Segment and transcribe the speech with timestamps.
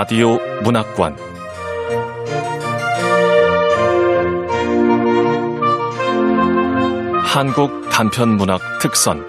[0.00, 1.14] 라디오 문학관
[7.22, 9.22] 한국 단편 문학 특선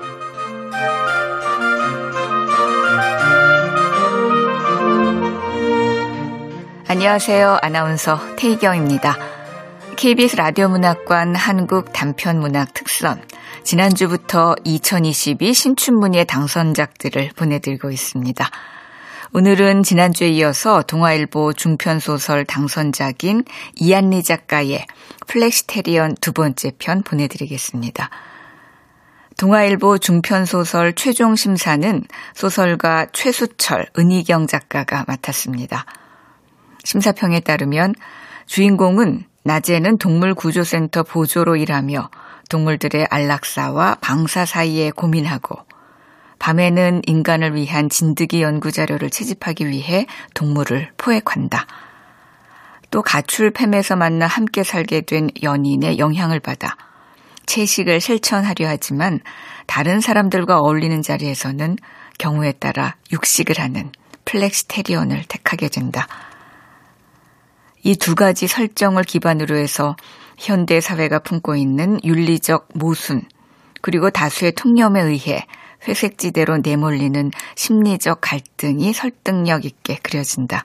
[6.88, 7.60] 안녕하세요.
[7.62, 9.18] 아나운서 태희경입니다.
[9.98, 13.22] KBS 라디오 문학관 한국 단편 문학 특선
[13.66, 18.50] 지난주부터 2022 신춘문예 당선작들을 보내드리고 있습니다.
[19.34, 23.46] 오늘은 지난주에 이어서 동아일보 중편소설 당선작인
[23.78, 24.86] 이안리 작가의
[25.28, 28.10] flexitarian 두 번째 편 보내드리겠습니다.
[29.38, 35.86] 동아일보 중편소설 최종 심사는 소설가 최수철, 은희경 작가가 맡았습니다.
[36.84, 37.96] 심사평에 따르면
[38.48, 42.10] 주인공은 낮에는 동물구조센터 보조로 일하며
[42.50, 45.71] 동물들의 안락사와 방사 사이에 고민하고
[46.42, 51.68] 밤에는 인간을 위한 진드기 연구 자료를 채집하기 위해 동물을 포획한다.
[52.90, 56.76] 또 가출팸에서 만나 함께 살게 된 연인의 영향을 받아
[57.46, 59.20] 채식을 실천하려 하지만
[59.68, 61.76] 다른 사람들과 어울리는 자리에서는
[62.18, 63.92] 경우에 따라 육식을 하는
[64.26, 66.08] 플렉스테리온을 택하게 된다.
[67.84, 69.96] 이 두 가지 설정을 기반으로 해서
[70.40, 73.22] 현대 사회가 품고 있는 윤리적 모순,
[73.82, 75.46] 그리고 다수의 통념에 의해
[75.88, 80.64] 회색지대로 내몰리는 심리적 갈등이 설득력 있게 그려진다.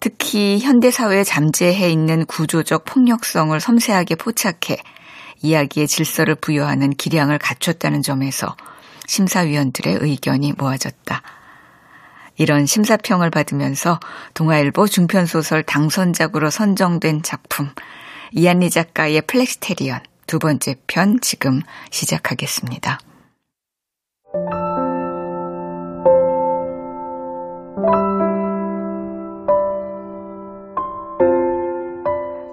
[0.00, 4.76] 특히 현대사회에 잠재해 있는 구조적 폭력성을 섬세하게 포착해
[5.40, 8.56] 이야기의 질서를 부여하는 기량을 갖췄다는 점에서
[9.06, 11.22] 심사위원들의 의견이 모아졌다.
[12.36, 14.00] 이런 심사평을 받으면서
[14.34, 17.70] 동아일보 중편소설 당선작으로 선정된 작품
[18.32, 22.98] 이안리 작가의 flexitarian 두 번째 편 지금 시작하겠습니다.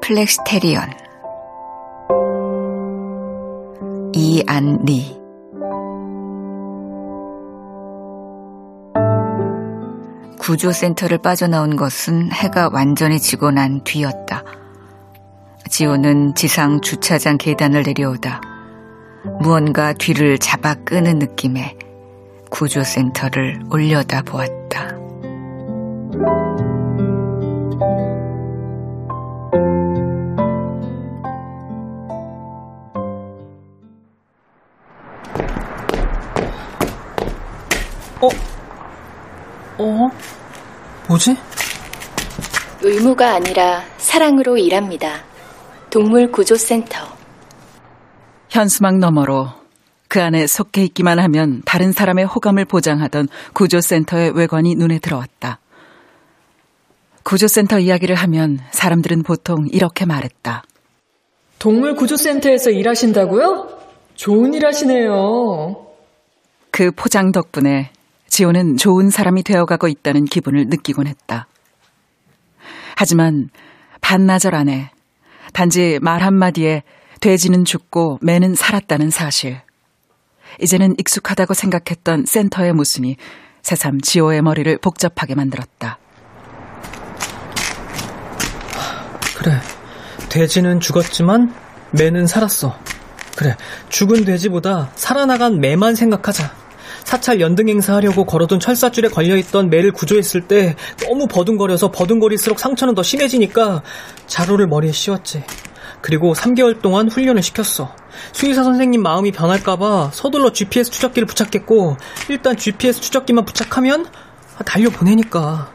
[0.01, 0.83] flexitarian
[4.13, 5.19] 이안리
[10.37, 14.43] 구조센터를 빠져나온 것은 해가 완전히 지고 난 뒤였다.
[15.69, 18.50] 지호는 지상 주차장 계단을 내려오다
[19.23, 21.77] 무언가 뒤를 잡아 끄는 느낌에
[22.49, 24.95] 구조센터를 올려다 보았다.
[38.21, 38.29] 어?
[39.77, 40.09] 어?
[41.07, 41.37] 뭐지?
[42.81, 45.23] 의무가 아니라 사랑으로 일합니다.
[45.91, 47.20] 동물구조센터.
[48.51, 49.47] 현수막 너머로
[50.09, 55.59] 그 안에 속해 있기만 하면 다른 사람의 호감을 보장하던 구조센터의 외관이 눈에 들어왔다.
[57.23, 60.63] 구조센터 이야기를 하면 사람들은 보통 이렇게 말했다.
[61.59, 63.69] 동물 구조센터에서 일하신다고요?
[64.15, 65.87] 좋은 일 하시네요.
[66.71, 67.91] 그 포장 덕분에
[68.27, 71.47] 지호는 좋은 사람이 되어가고 있다는 기분을 느끼곤 했다.
[72.97, 73.49] 하지만
[74.01, 74.91] 반나절 안에
[75.53, 76.83] 단지 말 한마디에
[77.21, 79.61] 돼지는 죽고 매는 살았다는 사실.
[80.59, 83.15] 이제는 익숙하다고 생각했던 센터의 모순이
[83.61, 85.99] 새삼 지호의 머리를 복잡하게 만들었다.
[89.37, 89.53] 그래.
[90.29, 91.53] 돼지는 죽었지만
[91.91, 92.77] 매는 살았어.
[93.35, 93.55] 그래.
[93.89, 96.51] 죽은 돼지보다 살아나간 매만 생각하자.
[97.03, 103.83] 사찰 연등 행사하려고 걸어둔 철사줄에 걸려있던 매를 구조했을 때 너무 버둥거려서 버둥거릴수록 상처는 더 심해지니까
[104.25, 105.43] 자루를 머리에 씌웠지.
[106.01, 107.95] 그리고 3개월 동안 훈련을 시켰어.
[108.33, 111.97] 수의사 선생님 마음이 변할까봐 서둘러 GPS 추적기를 부착했고
[112.29, 114.07] 일단 GPS 추적기만 부착하면
[114.65, 115.71] 달려 보내니까.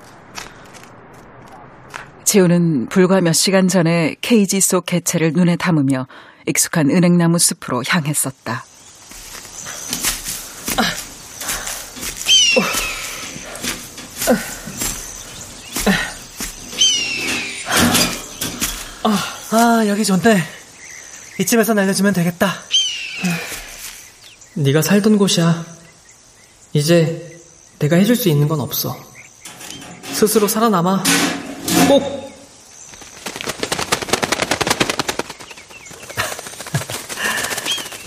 [2.25, 6.09] 지우는 불과 몇 시간 전에 케이지 속 개체를 눈에 담으며
[6.47, 8.65] 익숙한 은행나무 숲으로 향했었다.
[19.05, 19.36] 아,
[19.87, 20.43] 여기 좋네.
[21.41, 22.53] 이쯤에서 날려주면 되겠다.
[24.55, 25.65] 네가 살던 곳이야.
[26.73, 27.41] 이제
[27.79, 28.97] 내가 해줄 수 있는 건 없어.
[30.13, 31.03] 스스로 살아남아.
[31.89, 32.03] 꼭!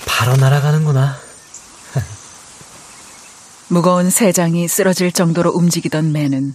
[0.06, 1.18] 바로 날아가는구나.
[3.70, 6.54] 무거운 세 장이 쓰러질 정도로 움직이던 매는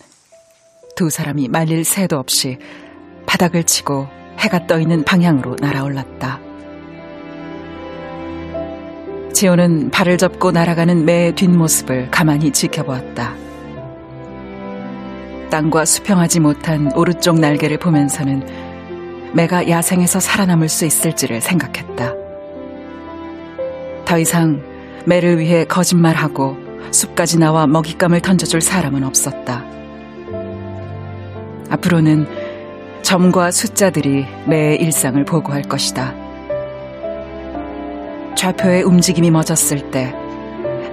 [0.95, 2.59] 두 사람이 말릴 새도 없이
[3.27, 4.07] 바닥을 치고
[4.45, 6.39] 해가 떠 있는 방향으로 날아올랐다.
[9.33, 13.35] 지호는 발을 접고 날아가는 매의 뒷모습을 가만히 지켜보았다.
[15.51, 18.47] 땅과 수평하지 못한 오른쪽 날개를 보면서는
[19.33, 22.13] 매가 야생에서 살아남을 수 있을지를 생각했다.
[24.05, 24.63] 더 이상
[25.07, 26.57] 매를 위해 거짓말하고
[26.91, 29.65] 숲까지 나와 먹잇감을 던져줄 사람은 없었다.
[31.71, 32.44] 앞으로는
[33.05, 36.15] 점과 숫자들이 매의 일상을 보고할 것이다.
[38.35, 40.13] 좌표의 움직임이 멎었을 때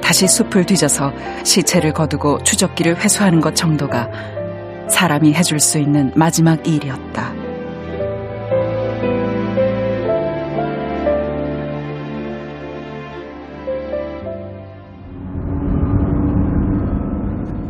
[0.01, 1.13] 다시 숲을 뒤져서
[1.45, 4.09] 시체를 거두고 추적기를 회수하는 것 정도가
[4.89, 7.33] 사람이 해줄 수 있는 마지막 일이었다.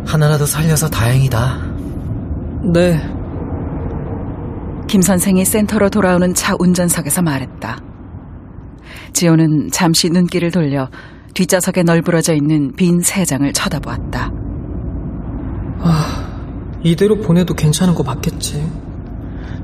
[0.08, 1.62] 하나라도 살려서 다행이다.
[2.74, 3.00] 네,
[4.92, 7.80] 김 선생이 센터로 돌아오는 차 운전석에서 말했다.
[9.14, 10.90] 지호는 잠시 눈길을 돌려
[11.34, 14.30] 뒷좌석에 널브러져 있는 빈 세 장을 쳐다보았다.
[16.84, 18.70] 이대로 보내도 괜찮은 거 맞겠지.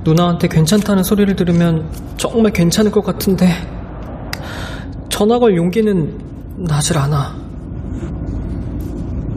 [0.06, 3.50] 누나한테 괜찮다는 소리를 들으면 정말 괜찮을 것 같은데
[5.10, 6.20] 전화 걸 용기는
[6.70, 7.36] 나질 않아.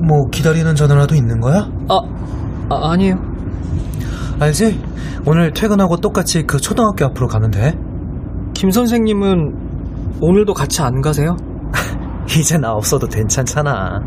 [0.06, 1.69] 뭐 기다리는 전화라도 있는 거야?
[1.88, 2.00] 아,
[2.69, 3.29] 아 아니에요.
[4.40, 4.82] 알지?
[5.26, 7.78] 오늘 퇴근하고 똑같이 그 초등학교 앞으로 가면 돼.
[8.54, 11.37] 김 선생님은 오늘도 같이 안 가세요?
[12.26, 14.02] 이제 나 없어도 괜찮잖아.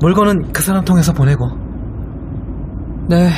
[0.00, 1.48] 물건은 그 사람 통해서 보내고.
[3.08, 3.30] 네.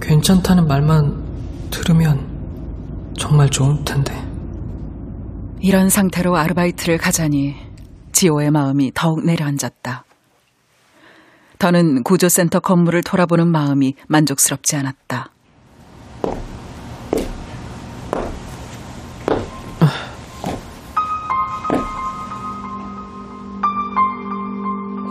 [0.00, 2.26] 괜찮다는 말만 들으면
[3.18, 4.14] 정말 좋을 텐데.
[5.60, 7.54] 이런 상태로 아르바이트를 가자니
[8.12, 10.04] 지호의 마음이 더욱 내려앉았다.
[11.58, 15.30] 더는 구조센터 건물을 돌아보는 마음이 만족스럽지 않았다.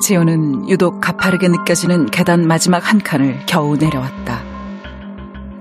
[0.01, 4.41] 지호는 유독 가파르게 느껴지는 계단 마지막 한 칸을 겨우 내려왔다.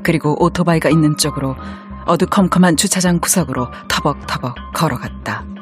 [0.04, 1.56] 그리고 오토바이가 있는 쪽으로
[2.04, 5.55] 어두컴컴한 주차장 구석으로 터벅터벅 걸어갔다.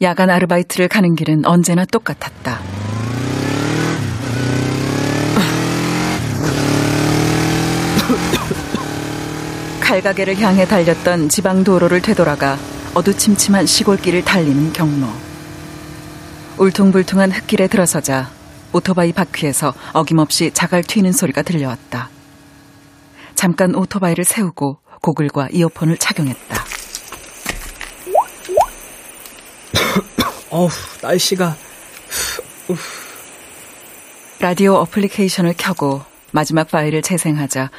[0.00, 2.60] 야간 아르바이트를 가는 길은 언제나 똑같았다.
[9.80, 12.56] 칼가게를 향해 달렸던 지방 도로를 되돌아가
[12.94, 15.08] 어두침침한 시골길을 달리는 경로.
[16.58, 18.30] 울퉁불퉁한 흙길에 들어서자
[18.72, 22.10] 오토바이 바퀴에서 어김없이 자갈 튀는 소리가 들려왔다.
[23.34, 26.57] 잠깐 오토바이를 세우고 고글과 이어폰을 착용했다.
[30.50, 30.68] 어우,
[31.02, 31.54] 날씨가.
[34.40, 36.02] 라디오 어플리케이션을 켜고
[36.32, 37.70] 마지막 파일을 재생하자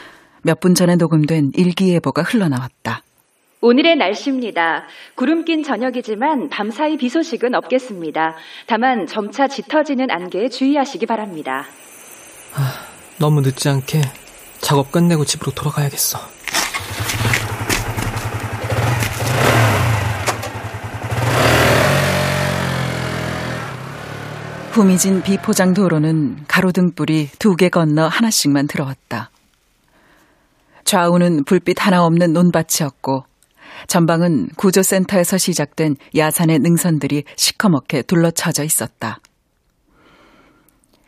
[0.43, 3.03] 몇 분 전에 녹음된 일기예보가 흘러나왔다.
[3.61, 4.85] 오늘의 날씨입니다.
[5.15, 8.35] 구름 낀 저녁이지만 밤사이 비 소식은 없겠습니다.
[8.67, 11.65] 다만 점차 짙어지는 안개에 주의하시기 바랍니다.
[13.17, 14.01] 너무 늦지 않게
[14.61, 16.19] 작업 끝내고 집으로 돌아가야겠어.
[24.79, 29.29] 후미진 비포장 도로는 가로등불이 두 개 건너 하나씩만 들어왔다.
[30.85, 33.25] 좌우는 불빛 하나 없는 논밭이었고
[33.87, 39.19] 전방은 구조센터에서 시작된 야산의 능선들이 시커멓게 둘러쳐져 있었다.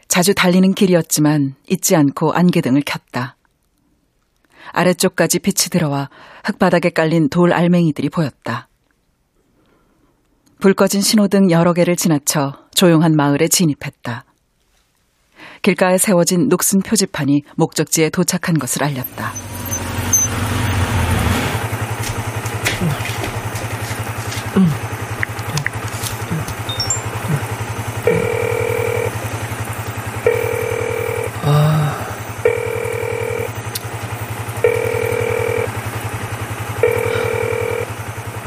[0.09, 3.37] 자주 달리는 길이었지만 잊지 않고 안개등을 켰다.
[4.73, 6.09] 아래쪽까지 빛이 들어와
[6.43, 8.67] 흙바닥에 깔린 돌 알맹이들이 보였다.
[10.59, 14.25] 불 꺼진 신호등 여러 개를 지나쳐 조용한 마을에 진입했다.
[15.61, 19.33] 길가에 세워진 녹슨 표지판이 목적지에 도착한 것을 알렸다.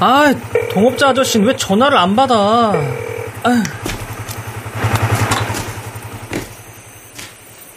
[0.06, 0.34] 아,
[0.70, 2.72] 동업자 아저씨는 왜 전화를 안 받아?
[3.42, 3.62] 아휴.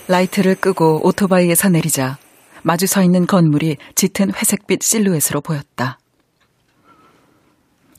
[0.08, 2.18] 라이트를 끄고 오토바이에서 내리자
[2.64, 6.00] 마주 서 있는 건물이 짙은 회색빛 실루엣으로 보였다.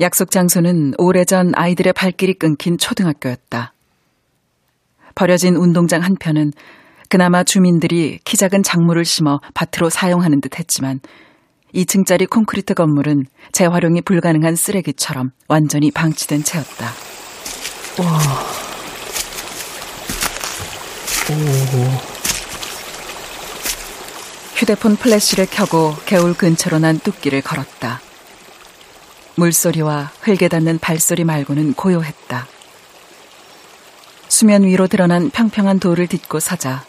[0.01, 3.73] 약속 장소는 오래전 아이들의 발길이 끊긴 초등학교였다.
[5.15, 6.53] 버려진 운동장 한편은
[7.09, 11.01] 그나마 주민들이 키 작은 작물을 심어 밭으로 사용하는 듯 했지만
[11.75, 16.93] 2층짜리 콘크리트 건물은 재활용이 불가능한 쓰레기처럼 완전히 방치된 채였다.
[24.55, 28.01] 휴대폰 플래시를 켜고 개울 근처로 난 뚝길을 걸었다.
[29.37, 32.47] 물소리와 흙에 닿는 발소리 말고는 고요했다.
[34.29, 36.85] 수면 위로 드러난 평평한 돌을 딛고 서자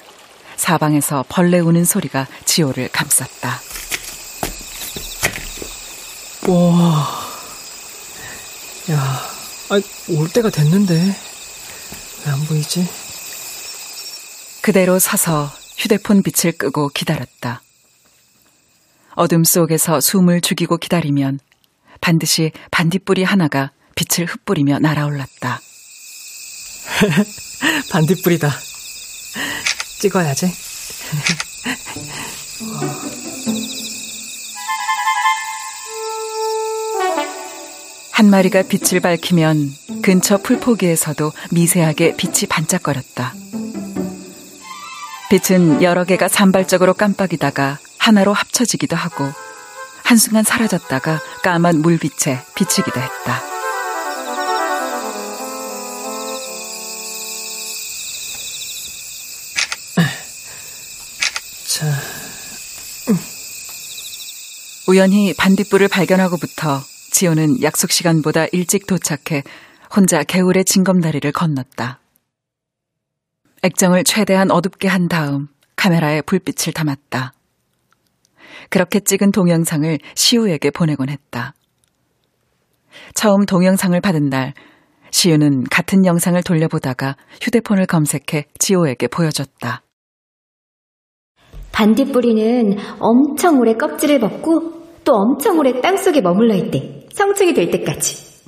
[0.55, 3.61] 사방에서 벌레 우는 소리가 지호를 감쌌다.
[6.47, 7.07] 와,
[8.91, 8.97] 야,
[9.69, 11.15] 아, 올 때가 됐는데
[12.25, 12.87] 왜 안 보이지?
[14.61, 17.61] 그대로 서서 휴대폰 빛을 끄고 기다렸다.
[19.15, 21.39] 어둠 속에서 숨을 죽이고 기다리면
[22.01, 25.59] 반드시 반딧불이 하나가 빛을 흩뿌리며 날아올랐다.
[27.91, 28.49] 반딧불이다.
[29.99, 30.51] 찍어야지.
[38.11, 43.33] 한 마리가 빛을 밝히면 근처 풀포기에서도 미세하게 빛이 반짝거렸다.
[45.29, 49.25] 빛은 여러 개가 산발적으로 깜빡이다가 하나로 합쳐지기도 하고
[50.03, 53.41] 한순간 사라졌다가 까만 물빛에 비치기도 했다.
[61.67, 61.85] 자,
[64.87, 66.81] 우연히 반딧불을 발견하고부터
[67.11, 69.43] 지호는 약속 시간보다 일찍 도착해
[69.95, 71.99] 혼자 개울의 징검다리를 건넜다.
[73.63, 77.33] 액정을 최대한 어둡게 한 다음 카메라에 불빛을 담았다.
[78.69, 81.53] 그렇게 찍은 동영상을 시우에게 보내곤 했다.
[83.13, 84.53] 처음 동영상을 받은 날,
[85.11, 89.81] 시우는 같은 영상을 돌려보다가 휴대폰을 검색해 지호에게 보여줬다.
[91.71, 97.07] 반딧불이는 엄청 오래 껍질을 벗고 또 엄청 오래 땅속에 머물러 있대.
[97.13, 98.43] 성충이 될 때까지.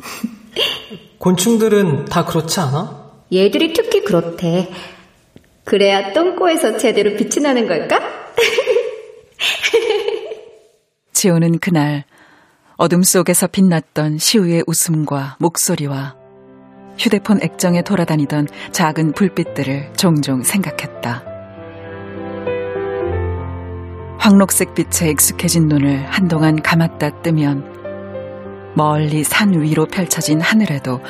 [1.17, 3.01] 곤충들은 다 그렇지 않아?
[3.33, 4.69] 얘들이 특히 그렇대.
[5.63, 7.99] 그래야 똥꼬에서 제대로 빛이 나는 걸까?
[11.13, 12.03] 지호는 그날
[12.77, 16.15] 어둠 속에서 빛났던 시우의 웃음과 목소리와
[16.97, 21.23] 휴대폰 액정에 돌아다니던 작은 불빛들을 종종 생각했다.
[24.17, 31.01] 황록색 빛에 익숙해진 눈을 한동안 감았다 뜨면 멀리 산 위로 펼쳐진 하늘에도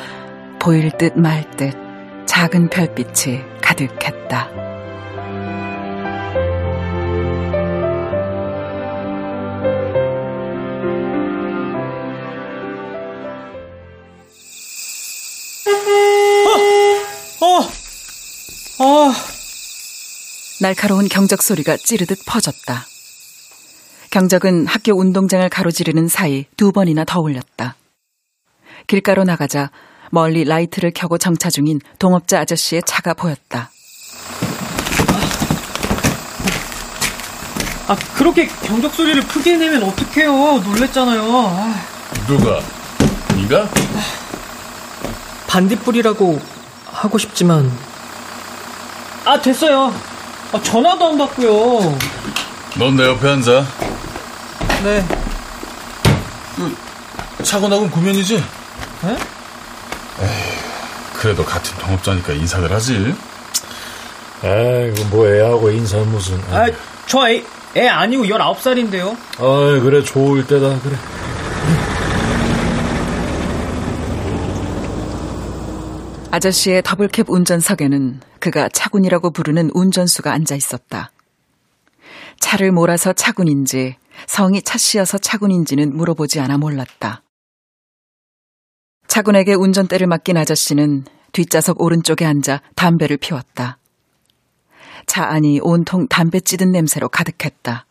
[0.60, 1.74] 보일 듯 말 듯
[2.26, 4.21] 작은 별빛이 가득했다.
[17.42, 19.12] 어, 어,
[20.62, 22.86] 날카로운 경적 소리가 찌르듯 퍼졌다.
[24.12, 27.76] 경적은 학교 운동장을 가로지르는 사이 두 번이나 더 울렸다.
[28.88, 29.72] 길가로 나가자
[30.12, 33.72] 멀리 라이트를 켜고 정차 중인 동업자 아저씨의 차가 보였다.
[37.92, 40.60] 아 그렇게 경적 소리를 크게 내면 어떡해요?
[40.60, 41.22] 놀랬잖아요.
[41.24, 41.82] 아,
[42.26, 42.62] 누가?
[43.36, 43.68] 네가?
[45.48, 46.40] 반딧불이라고
[46.90, 47.70] 하고 싶지만
[49.26, 49.94] 아 됐어요.
[50.54, 51.98] 아, 전화도 안 받고요.
[52.78, 53.66] 넌 내 옆에 앉아.
[54.86, 55.06] 네.
[57.44, 58.36] 차고 나군 구면이지?
[58.38, 59.18] 에?
[61.16, 63.14] 그래도 같은 동업자니까 인사를 하지.
[64.42, 66.68] 아이고 뭐 애하고 인사 무슨 아,
[67.06, 67.44] 저 애,
[67.76, 69.16] 애 아니고 19살인데요.
[69.40, 70.96] 아이 그래 좋을 때다 그래
[76.32, 81.12] 아저씨의 더블캡 운전석에는 그가 차군이라고 부르는 운전수가 앉아 있었다.
[82.40, 83.98] 차를 몰아서 차군인지
[84.28, 87.24] 성이 차씨여서 차군인지는 물어보지 않아 몰랐다.
[89.08, 93.78] 차군에게 운전대를 맡긴 아저씨는 뒷좌석 오른쪽에 앉아 담배를 피웠다.
[95.12, 97.86] 차 안이 온통 담배 찌든 냄새로 가득했다.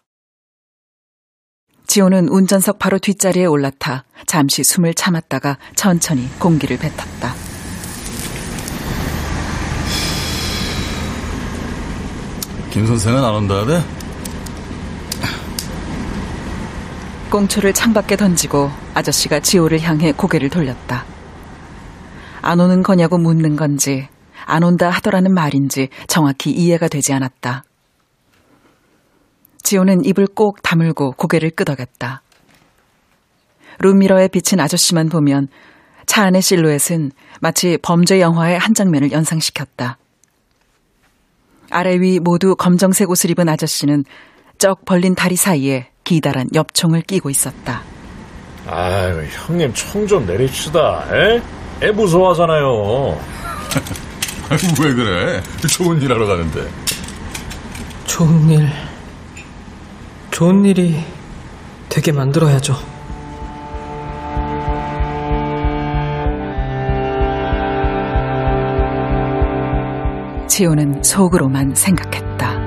[1.86, 7.34] 지호는 운전석 바로 뒷자리에 올라타 잠시 숨을 참았다가 천천히 공기를 뱉었다.
[12.70, 13.82] 김 선생은 안 온다 하대?
[17.28, 21.04] 꽁초를 창밖에 던지고 아저씨가 지호를 향해 고개를 돌렸다.
[22.40, 24.08] 안 오는 거냐고 묻는 건지
[24.44, 27.64] 안 온다 하더라는 말인지 정확히 이해가 되지 않았다.
[29.62, 32.22] 지호는 입을 꼭 다물고 고개를 끄덕였다.
[33.78, 35.48] 룸미러에 비친 아저씨만 보면
[36.06, 39.98] 차 안의 실루엣은 마치 범죄 영화의 한 장면을 연상시켰다.
[41.70, 44.04] 아래 위 모두 검정색 옷을 입은 아저씨는
[44.58, 47.82] 쩍 벌린 다리 사이에 기다란 엽총을 끼고 있었다.
[48.66, 51.40] 아이고 형님 총 좀 내립시다 에?
[51.82, 53.18] 애 무서워하잖아요
[54.50, 55.42] 아니, 왜 그래?
[55.68, 56.68] 좋은 일 하러 가는데.
[58.04, 58.68] 좋은 일.
[60.32, 61.04] 좋은 일이
[61.88, 62.74] 되게 만들어야죠.
[70.48, 72.58] 지호는 속으로만 생각했다.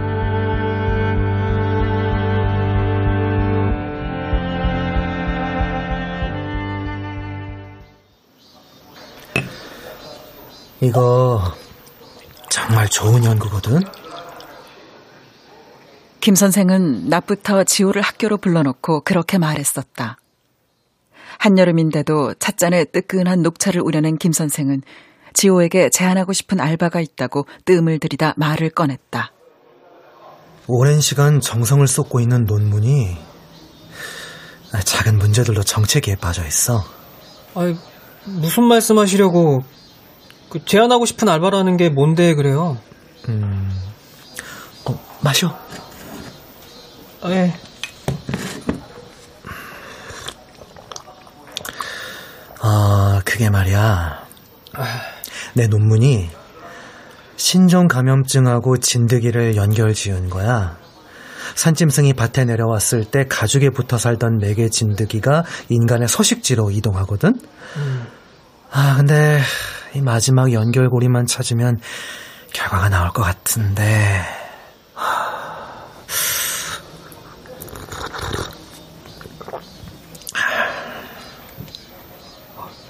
[10.79, 11.53] 이거
[12.53, 13.81] 정말 좋은 연구거든?
[16.21, 20.17] 김 선생은 낮부터 지호를 학교로 불러놓고 그렇게 말했었다.
[21.39, 24.83] 한여름인데도 찻잔에 뜨끈한 녹차를 우려낸 김 선생은
[25.33, 29.31] 지호에게 제안하고 싶은 알바가 있다고 뜸을 들이다 말을 꺼냈다.
[30.67, 33.17] 오랜 시간 정성을 쏟고 있는 논문이
[34.85, 36.83] 작은 문제들로 정체기에 빠져 있어.
[37.55, 37.75] 아이,
[38.25, 39.63] 무슨 말씀하시려고
[40.53, 42.77] 그 제안하고 싶은 알바라는 게 뭔데 그래요?
[43.27, 43.71] 음,
[44.85, 45.57] 어, 마셔.
[47.23, 47.55] 아, 예.
[52.61, 54.27] 아, 그게 말이야.
[55.55, 56.29] 내 논문이
[57.35, 60.77] 신종 감염증하고 진드기를 연결 지은 거야.
[61.55, 67.39] 산짐승이 밭에 내려왔을 때 가죽에 붙어 살던 매개 진드기가 인간의 서식지로 이동하거든?
[67.77, 68.07] 음.
[68.69, 69.41] 아, 근데
[69.95, 71.79] 이 마지막 연결고리만 찾으면
[72.53, 74.21] 결과가 나올 것 같은데.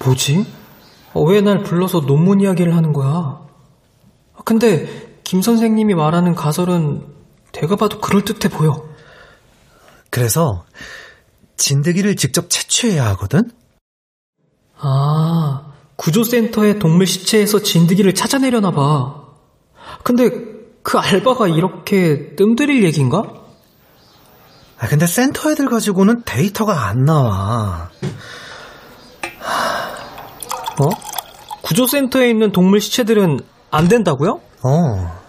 [0.04, 0.46] 뭐지?
[1.14, 3.40] 어, 왜날 불러서 논문 이야기를 하는 거야?
[4.44, 7.06] 근데 김 선생님이 말하는 가설은
[7.52, 8.86] 내가 봐도 그럴듯해 보여.
[10.10, 10.64] 그래서
[11.56, 13.50] 진드기를 직접 채취해야 하거든?
[14.78, 15.63] 아,
[15.96, 19.22] 구조센터의 동물 시체에서 진드기를 찾아내려나 봐.
[20.02, 20.30] 근데
[20.82, 23.22] 그 알바가 이렇게 뜸들일 얘기인가?
[24.78, 27.90] 아, 근데 센터 애들 가지고는 데이터가 안 나와.
[30.80, 30.88] 어?
[31.62, 34.40] 구조센터에 있는 동물 시체들은 안 된다고요?
[34.62, 35.24] 어.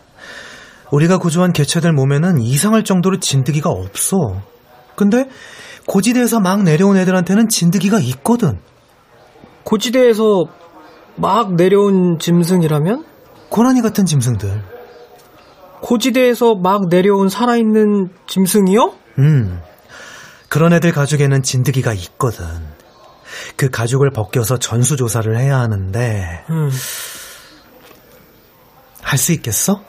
[0.92, 4.42] 우리가 구조한 개체들 몸에는 이상할 정도로 진드기가 없어.
[4.96, 5.30] 근데
[5.88, 8.60] 고지대에서 막 내려온 애들한테는 진드기가 있거든.
[9.66, 10.46] 고지대에서
[11.16, 13.06] 막 내려온 짐승이라면?
[13.50, 14.64] 고라니 같은 짐승들.
[15.82, 18.94] 고지대에서 막 내려온 살아있는 짐승이요?
[19.20, 19.62] 음.
[20.50, 22.46] 그런 애들 가죽에는 진드기가 있거든.
[23.58, 26.72] 그 가죽을 벗겨서 전수조사를 해야 하는데, 음.
[29.02, 29.82] 할수 있겠어?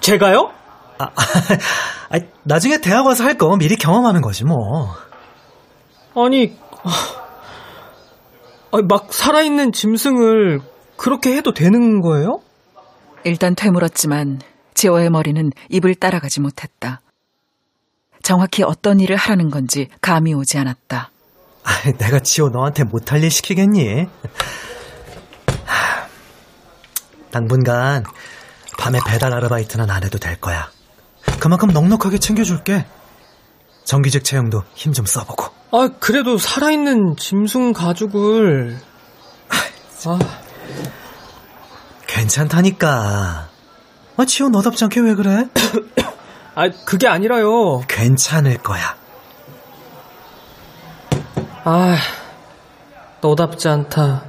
[0.00, 0.50] 제가요?
[0.98, 1.10] 아,
[2.10, 4.94] 아, 나중에 대학 와서 할 거 미리 경험하는 거지 뭐.
[6.14, 6.56] 아니,
[8.74, 10.60] 아, 막 살아있는 짐승을
[10.96, 12.40] 그렇게 해도 되는 거예요?
[13.22, 14.40] 일단 되물었지만
[14.74, 17.00] 지호의 머리는 입을 따라가지 못했다.
[18.22, 21.10] 정확히 어떤 일을 하라는 건지 감이 오지 않았다.
[21.62, 24.06] 아, 내가 지호 너한테 못할 일 시키겠니?
[27.30, 28.04] 당분간
[28.78, 30.70] 밤에 배달 아르바이트는 안 해도 될 거야.
[31.40, 32.86] 그만큼 넉넉하게 챙겨줄게.
[33.84, 35.52] 정기직 채용도 힘 좀 써보고.
[35.76, 38.78] 아, 그래도 살아있는 짐승 가죽을.
[40.06, 40.18] 아,
[42.06, 43.48] 괜찮다니까.
[44.16, 45.48] 아, 지호 너답지 않게 왜 그래?
[46.54, 47.80] 아, 그게 아니라요.
[47.88, 48.96] 괜찮을 거야.
[51.64, 51.96] 아,
[53.20, 54.26] 너답지 않다.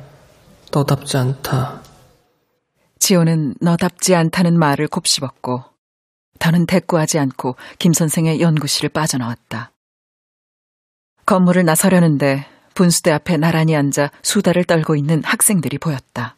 [0.72, 1.84] 너답지 않다.
[2.98, 5.64] 지호는 너답지 않다는 말을 곱씹었고
[6.40, 9.75] 더는 대꾸하지 않고 김 선생의 연구실을 빠져나왔다.
[11.26, 16.36] 건물을 나서려는데 분수대 앞에 나란히 앉아 수다를 떨고 있는 학생들이 보였다.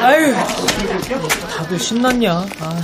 [0.00, 0.34] 아유,
[1.50, 2.32] 다들 신났냐?
[2.60, 2.80] 아.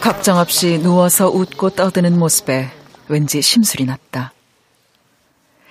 [0.00, 2.70] 걱정 없이 누워서 웃고 떠드는 모습에
[3.08, 4.32] 왠지 심술이 났다.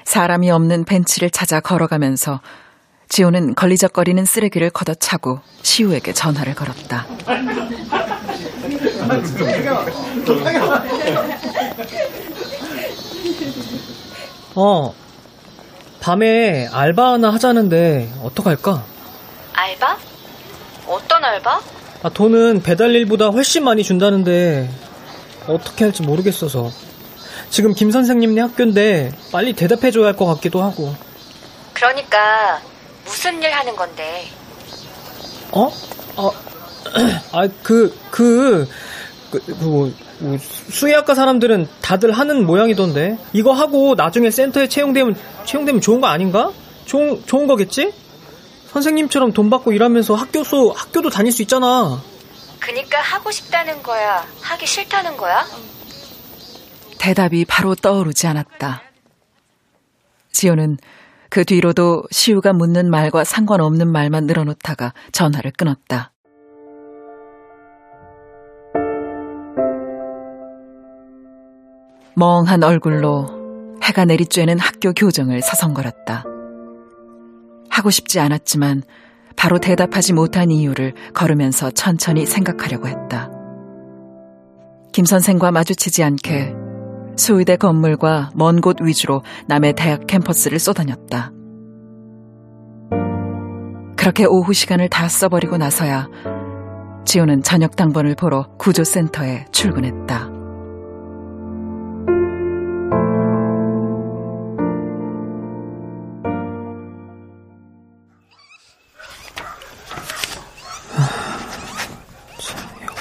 [0.03, 2.41] 사람이 없는 벤치를 찾아 걸어가면서
[3.09, 7.05] 지호는 걸리적거리는 쓰레기를 걷어차고 시우에게 전화를 걸었다.
[14.55, 14.93] 어,
[15.99, 18.83] 밤에 알바 하나 하자는데 어떡할까?
[19.53, 19.97] 알바?
[20.87, 21.61] 어떤 알바?
[22.03, 24.69] 아, 돈은 배달 일보다 훨씬 많이 준다는데
[25.47, 26.71] 어떻게 할지 모르겠어서
[27.49, 30.93] 지금 김 선생님네 학교인데 빨리 대답해줘야 할 것 같기도 하고
[31.73, 32.59] 그러니까
[33.07, 34.27] 무슨 일 하는 건데?
[35.51, 35.71] 어?
[36.17, 36.31] 아,
[37.31, 38.67] 아, 그, 그,
[39.31, 43.17] 그, 그 뭐, 뭐, 수의학과 사람들은 다들 하는 모양이던데.
[43.33, 45.15] 이거 하고 나중에 센터에 채용되면,
[45.45, 46.51] 채용되면 좋은 거 아닌가?
[46.85, 47.93] 좋은, 좋은 거겠지?
[48.71, 52.01] 선생님처럼 돈 받고 일하면서 학교수, 학교도 다닐 수 있잖아.
[52.59, 54.25] 그니까 하고 싶다는 거야?
[54.41, 55.45] 하기 싫다는 거야?
[56.99, 58.83] 대답이 바로 떠오르지 않았다.
[60.31, 60.77] 지호는
[61.29, 66.13] 그 뒤로도 시우가 묻는 말과 상관없는 말만 늘어놓다가 전화를 끊었다.
[72.15, 76.25] 멍한 얼굴로 해가 내리쬐는 학교 교정을 서성거렸다.
[77.69, 78.81] 하고 싶지 않았지만
[79.35, 83.29] 바로 대답하지 못한 이유를 걸으면서 천천히 생각하려고 했다.
[84.93, 86.66] 김 선생과 마주치지 않게
[87.17, 91.31] 수의대 건물과 먼 곳 위주로 남의 대학 캠퍼스를 쏘다녔다.
[93.97, 96.07] 그렇게 오후 시간을 다 써버리고 나서야
[97.05, 100.29] 지호는 저녁 당번을 보러 구조센터에 출근했다.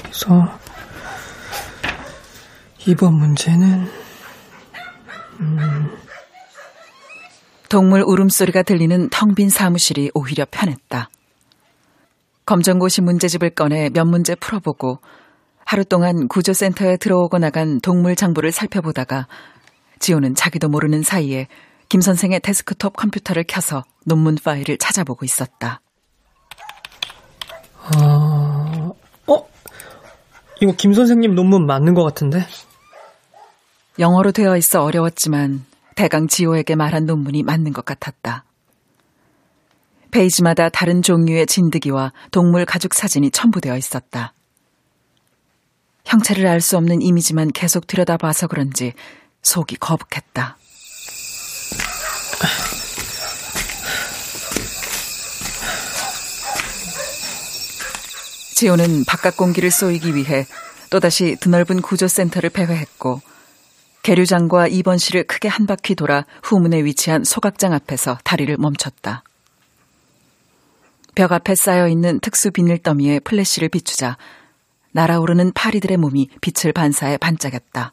[0.04, 0.58] 여기서
[2.86, 4.05] 이번 문제는
[5.40, 5.90] 음...
[7.68, 11.10] 동물 울음소리가 들리는 텅 빈 사무실이 오히려 편했다.
[12.46, 15.00] 검정고시 문제집을 꺼내 몇 문제 풀어보고
[15.64, 19.26] 하루 동안 구조센터에 들어오고 나간 동물 장부를 살펴보다가
[19.98, 21.48] 지호는 자기도 모르는 사이에
[21.88, 25.80] 김 선생의 데스크톱 컴퓨터를 켜서 논문 파일을 찾아보고 있었다.
[27.82, 28.92] 아,
[29.26, 29.48] 어?
[30.60, 32.46] 이거 김 선생님 논문 맞는 것 같은데?
[33.98, 38.44] 영어로 되어 있어 어려웠지만 대강 지호에게 말한 논문이 맞는 것 같았다.
[40.10, 44.34] 페이지마다 다른 종류의 진드기와 동물 가죽 사진이 첨부되어 있었다.
[46.04, 48.92] 형체를 알 수 없는 이미지만 계속 들여다봐서 그런지
[49.42, 50.56] 속이 거북했다.
[58.54, 60.46] 지호는 바깥 공기를 쏘이기 위해
[60.88, 63.20] 또다시 드넓은 구조센터를 배회했고
[64.06, 69.24] 계류장과 입원실을 크게 한 바퀴 돌아 후문에 위치한 소각장 앞에서 다리를 멈췄다.
[71.16, 74.16] 벽 앞에 쌓여 있는 특수 비닐 더미에 플래시를 비추자
[74.92, 77.92] 날아오르는 파리들의 몸이 빛을 반사해 반짝였다.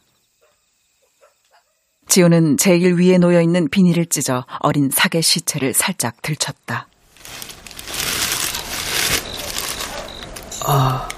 [2.07, 6.85] 지호는 제일 위에 놓여 있는 비닐을 찢어 어린 사계 시체를 살짝 들쳤다.
[10.67, 11.09] 아,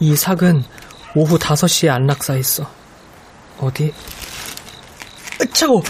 [0.00, 0.64] 이 삭은
[1.14, 2.68] 오후 5시에 안락사 있어.
[3.60, 3.92] 어디?
[5.46, 5.82] 차고!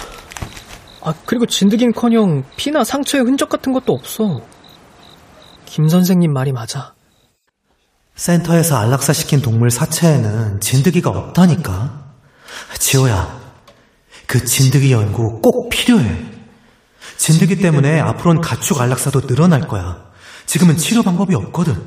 [1.03, 4.41] 아, 그리고 진드기는커녕 피나 상처의 흔적 같은 것도 없어.
[5.65, 6.95] 김 선생님 말이 맞아.
[8.15, 12.03] 센터에서 안락사 시킨 동물 사체에는 진드기가 없다니까.
[12.79, 13.41] 지호야,
[14.27, 16.25] 그 진드기 연구 꼭 필요해.
[17.17, 20.11] 진드기 때문에 앞으로는 가축 안락사도 늘어날 거야.
[20.47, 21.83] 지금은 치료 방법이 없거든.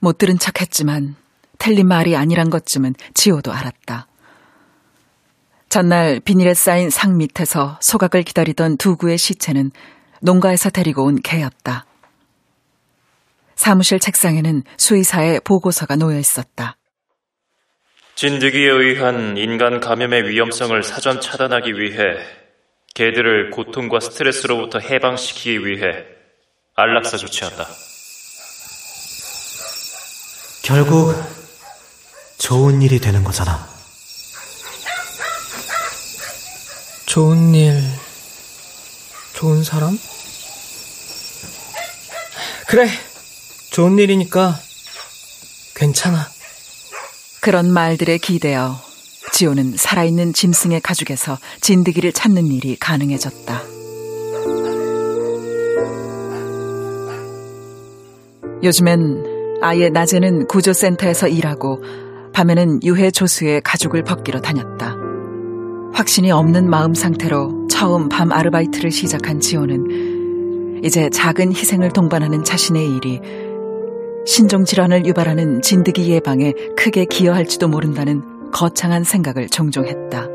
[0.00, 1.16] 못 들은 척 했지만
[1.58, 4.06] 틀린 말이 아니란 것쯤은 지호도 알았다.
[5.70, 9.70] 전날 비닐에 쌓인 상 밑에서 소각을 기다리던 두 구의 시체는
[10.20, 11.86] 농가에서 데리고 온 개였다.
[13.54, 16.76] 사무실 책상에는 수의사의 보고서가 놓여 있었다.
[18.16, 21.98] 진드기에 의한 인간 감염의 위험성을 사전 차단하기 위해
[22.94, 26.04] 개들을 고통과 스트레스로부터 해방시키기 위해
[26.74, 27.68] 안락사 조치한다.
[30.64, 31.14] 결국
[32.38, 33.69] 좋은 일이 되는 거잖아.
[37.10, 37.74] 좋은 일,
[39.32, 39.98] 좋은 사람?
[42.68, 42.86] 그래,
[43.72, 44.54] 좋은 일이니까
[45.74, 46.28] 괜찮아.
[47.40, 48.76] 그런 말들에 기대어
[49.32, 53.60] 지호는 살아있는 짐승의 가죽에서 진드기를 찾는 일이 가능해졌다.
[58.62, 61.82] 요즘엔 아예 낮에는 구조센터에서 일하고
[62.32, 65.09] 밤에는 유해 조수의 가죽을 벗기러 다녔다.
[66.00, 73.20] 확신이 없는 마음 상태로 처음 밤 아르바이트를 시작한 지호는 이제 작은 희생을 동반하는 자신의 일이
[74.24, 80.26] 신종 질환을 유발하는 진드기 예방에 크게 기여할지도 모른다는 거창한 생각을 종종 했다.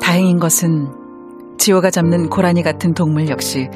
[0.00, 0.88] 다행인 것은
[1.58, 3.68] 지호가 잡는 고라니 같은 동물 역시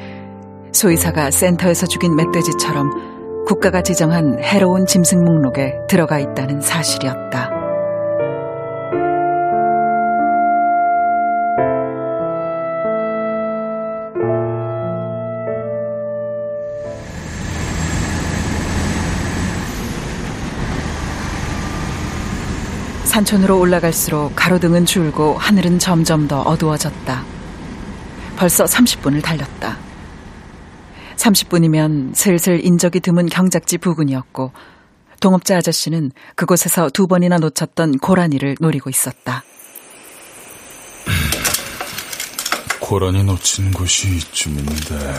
[0.71, 7.62] 소이사가 센터에서 죽인 멧돼지처럼 국가가 지정한 해로운 짐승 목록에 들어가 있다는 사실이었다.
[23.13, 27.23] 산촌으로 올라갈수록 가로등은 줄고 하늘은 점점 더 어두워졌다.
[28.35, 29.77] 벌써 30분을 달렸다.
[31.17, 34.51] 30분이면 슬슬 인적이 드문 경작지 부근이었고
[35.19, 39.43] 동업자 아저씨는 그곳에서 두 번이나 놓쳤던 고라니를 노리고 있었다.
[42.79, 45.13] 고라니 놓친 곳이 이쯤인데.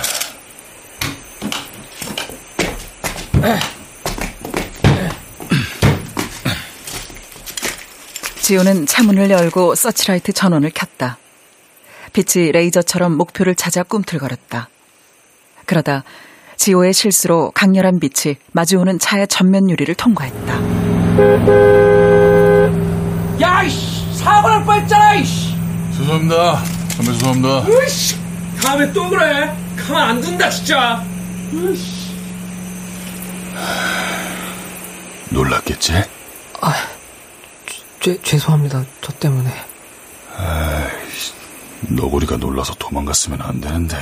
[8.45, 11.17] 지호는 차문을 열고 서치라이트 전원을 켰다.
[12.13, 14.69] 빛이 레이저처럼 목표를 찾아 꿈틀거렸다.
[15.65, 16.05] 그러다
[16.59, 20.61] 지호의 실수로 강렬한 빛이 마주오는 차의 전면 유리를 통과했다.
[23.41, 24.19] 야, 이씨!
[24.19, 25.55] 사고 날 뻔했잖아, 이씨!
[25.97, 26.57] 죄송합니다.
[26.97, 27.67] 선배 죄송합니다.
[27.67, 28.17] 으이씨!
[28.63, 29.57] 다음에 또 그래.
[29.79, 31.03] 가만 안 둔다, 진짜.
[31.55, 32.11] 으이씨.
[35.31, 35.95] 놀랐겠지?
[36.61, 36.75] 아,
[38.05, 38.85] 죄, 죄송합니다.
[39.01, 39.49] 저 때문에.
[40.37, 41.33] 아이씨,
[41.88, 43.97] 너구리가 놀라서 도망갔으면 안 되는데.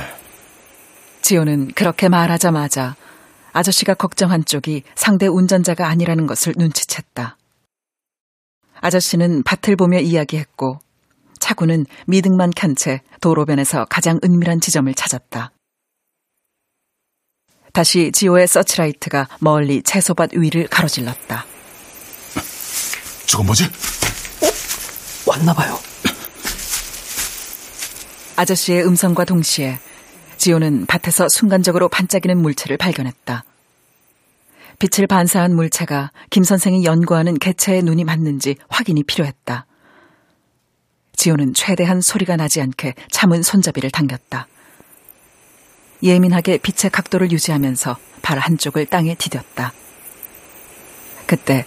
[1.21, 2.97] 지호는 그렇게 말하자마자
[3.53, 7.35] 아저씨가 걱정한 쪽이 상대 운전자가 아니라는 것을 눈치챘다.
[8.81, 10.79] 아저씨는 밭을 보며 이야기했고
[11.39, 15.53] 차구는 미등만 켠 채 도로변에서 가장 은밀한 지점을 찾았다.
[17.71, 21.52] 다시 지호의 서치라이트가 멀리 채소밭 위를 가로질렀다.
[23.33, 23.63] 저건 뭐지?
[23.63, 24.47] 어?
[25.25, 25.79] 왔나봐요.
[28.35, 29.79] 아저씨의 음성과 동시에
[30.37, 33.43] 지호는 밭에서 순간적으로 반짝이는 물체를 발견했다.
[34.77, 39.65] 빛을 반사한 물체가 김 선생이 연구하는 개체의 눈이 맞는지 확인이 필요했다.
[41.15, 44.47] 지호는 최대한 소리가 나지 않게 차문 손잡이를 당겼다.
[46.03, 49.71] 예민하게 빛의 각도를 유지하면서 발 한쪽을 땅에 디뎠다.
[51.25, 51.65] 그때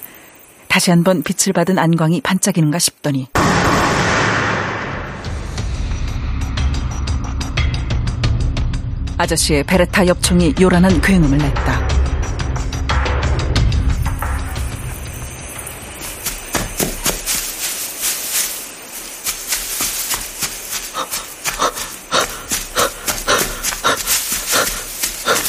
[0.76, 3.28] 다시 한번 빛을 받은 안광이 반짝이는가 싶더니
[9.16, 11.88] 아저씨의 베레타 엽총이 요란한 굉음을 냈다.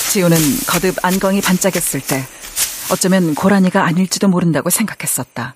[0.09, 0.37] 지우는
[0.67, 2.25] 거듭 안광이 반짝였을 때
[2.91, 5.55] 어쩌면 고라니가 아닐지도 모른다고 생각했었다.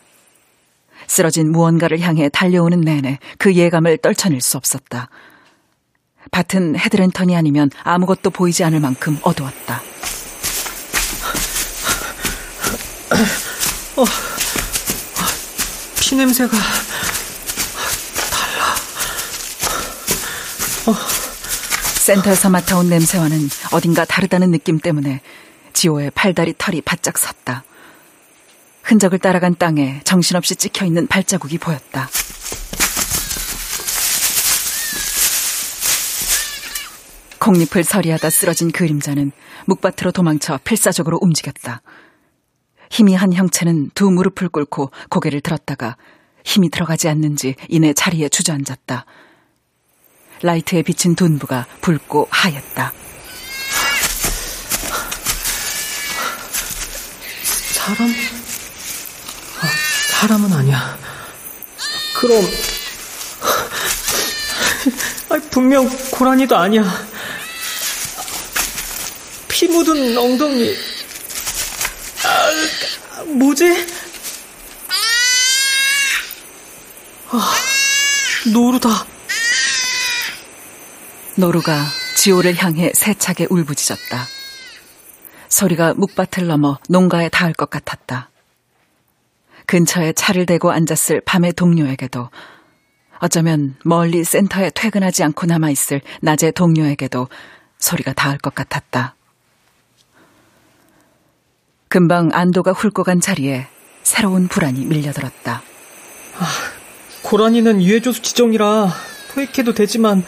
[1.08, 5.10] 쓰러진 무언가를 향해 달려오는 내내 그 예감을 떨쳐낼 수 없었다.
[6.32, 9.82] 밭은 헤드랜턴이 아니면 아무것도 보이지 않을 만큼 어두웠다.
[13.98, 14.06] 어,
[16.00, 16.52] 피 냄새가
[18.32, 18.76] 달라.
[20.88, 20.96] 어.
[22.02, 25.22] 센터에서 맡아온 냄새와는 어딘가 다르다는 느낌 때문에
[25.72, 27.64] 지호의 팔다리 털이 바짝 섰다.
[28.84, 32.10] 흔적을 따라간 땅에 정신없이 찍혀 있는 발자국이 보였다.
[37.40, 39.32] 콩잎을 서리하다 쓰러진 그림자는
[39.66, 41.82] 묵밭으로 도망쳐 필사적으로 움직였다.
[42.92, 45.98] 힘이 한 형체는 두 무릎을 꿇고 고개를 들었다가
[46.44, 49.06] 힘이 들어가지 않는지 이내 자리에 주저앉았다.
[50.44, 53.01] 라이트에 비친 둔부가 붉고 하였다.
[57.86, 58.13] 사람?
[59.60, 59.67] 아,
[60.12, 61.00] 사람은 아니야.
[62.13, 62.48] 그럼
[65.50, 66.84] 분명 고라니도 아니야.
[69.48, 70.76] 피 묻은 엉덩이.
[72.24, 73.88] 아, 뭐지?
[77.30, 77.56] 아,
[78.54, 79.08] 노루다.
[81.34, 84.28] 노루가 지호를 향해 세차게 울부짖었다.
[85.52, 88.30] 소리가 묵밭을 넘어 농가에 닿을 것 같았다.
[89.68, 92.30] 근처에 차를 대고 앉았을 밤의 동료에게도
[93.20, 97.28] 어쩌면 멀리 센터에 퇴근하지 않고 남아있을 낮의 동료에게도
[97.78, 99.16] 소리가 닿을 것 같았다.
[101.90, 103.68] 금방 안도가 훑고 간 자리에
[104.04, 105.62] 새로운 불안이 밀려들었다.
[106.40, 106.46] 아,
[107.24, 108.90] 고라니는 유해조수 지정이라
[109.34, 110.24] 포획해도 되지만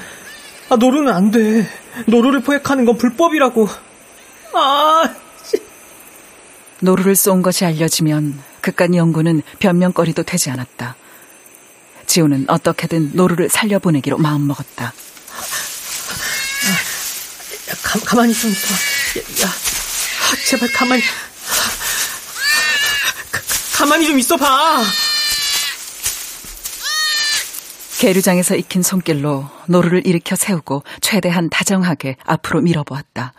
[0.69, 1.65] 아, 노루는 안 돼.
[2.07, 3.92] 노루를 포획하는 건 불법이라고.
[4.53, 5.15] 아,
[6.79, 10.95] 노루를 쏜 것이 알려지면 그깟 연구는 변명거리도 되지 않았다.
[12.07, 14.85] 지호는 어떻게든 노루를 살려보내기로 마음먹었다.
[14.85, 14.91] 야,
[17.81, 18.73] 가, 가만히 좀 있어.
[19.43, 19.53] 야, 야
[20.49, 21.01] 제발 가만히.
[23.31, 23.41] 가,
[23.77, 24.83] 가만히 좀 있어봐.
[27.99, 33.33] 계류장에서 익힌 손길로 노루를 일으켜 세우고 최대한 다정하게 앞으로 밀어보았다.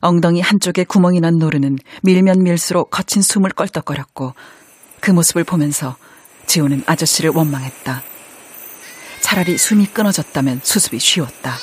[0.00, 4.34] 엉덩이 한쪽에 구멍이 난 노루는 밀면 밀수록 거친 숨을 껄떡거렸고
[5.00, 5.96] 그 모습을 보면서
[6.46, 8.02] 지호는 아저씨를 원망했다.
[9.20, 11.56] 차라리 숨이 끊어졌다면 수습이 쉬웠다.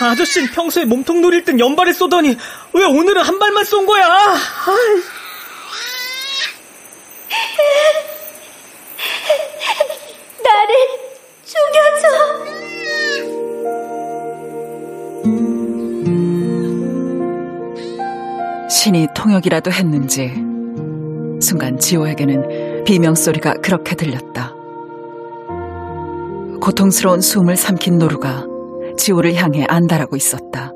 [0.00, 2.36] 아저씨는 평소에 몸통 노릴 땐 연발을 쏘더니
[2.72, 4.06] 왜 오늘은 한 발만 쏜 거야?
[4.06, 5.02] 아이.
[10.42, 10.74] 나를
[11.44, 13.49] 죽여줘.
[19.14, 20.32] 통역이라도 했는지
[21.40, 24.54] 순간 지호에게는 비명소리가 그렇게 들렸다.
[26.60, 28.46] 고통스러운 숨을 삼킨 노루가
[28.96, 30.72] 지호를 향해 안달하고 있었다.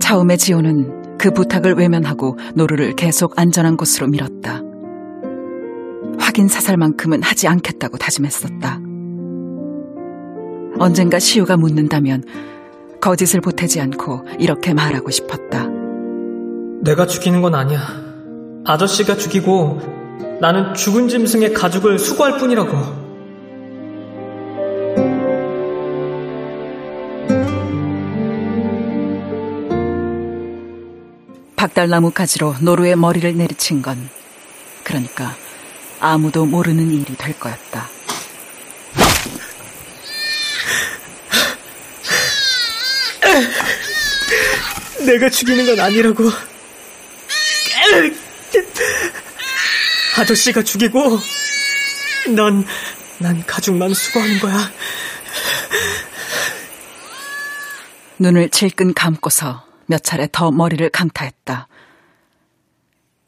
[0.00, 4.60] 처음에 지호는 그 부탁을 외면하고 노루를 계속 안전한 곳으로 밀었다.
[6.18, 8.78] 확인 사살만큼은 하지 않겠다고 다짐했었다.
[10.78, 12.24] 언젠가 시우가 묻는다면
[13.02, 15.66] 거짓을 보태지 않고 이렇게 말하고 싶었다.
[16.82, 17.80] 내가 죽이는 건 아니야.
[18.64, 23.02] 아저씨가 죽이고 나는 죽은 짐승의 가죽을 수거할 뿐이라고.
[31.56, 33.96] 박달나무 가지로 노루의 머리를 내리친 건
[34.84, 35.34] 그러니까
[35.98, 38.01] 아무도 모르는 일이 될 거였다.
[45.12, 46.30] 내가 죽이는 건 아니라고.
[50.18, 51.18] 아저씨가 죽이고
[52.34, 52.64] 넌,
[53.18, 54.70] 난 가죽만 수거하는 거야.
[58.18, 61.68] 눈을 질끈 감고서 몇 차례 더 머리를 강타했다.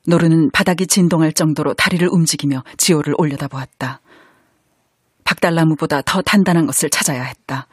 [0.06, 4.00] 노르는 바닥이 진동할 정도로 다리를 움직이며 지호를 올려다보았다.
[5.24, 7.66] 박달나무보다 더 단단한 것을 찾아야 했다.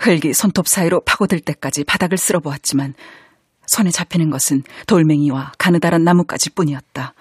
[0.00, 2.94] 흙이 손톱 사이로 파고들 때까지 바닥을 쓸어보았지만
[3.66, 7.14] 손에 잡히는 것은 돌멩이와 가느다란 나뭇가지 뿐이었다.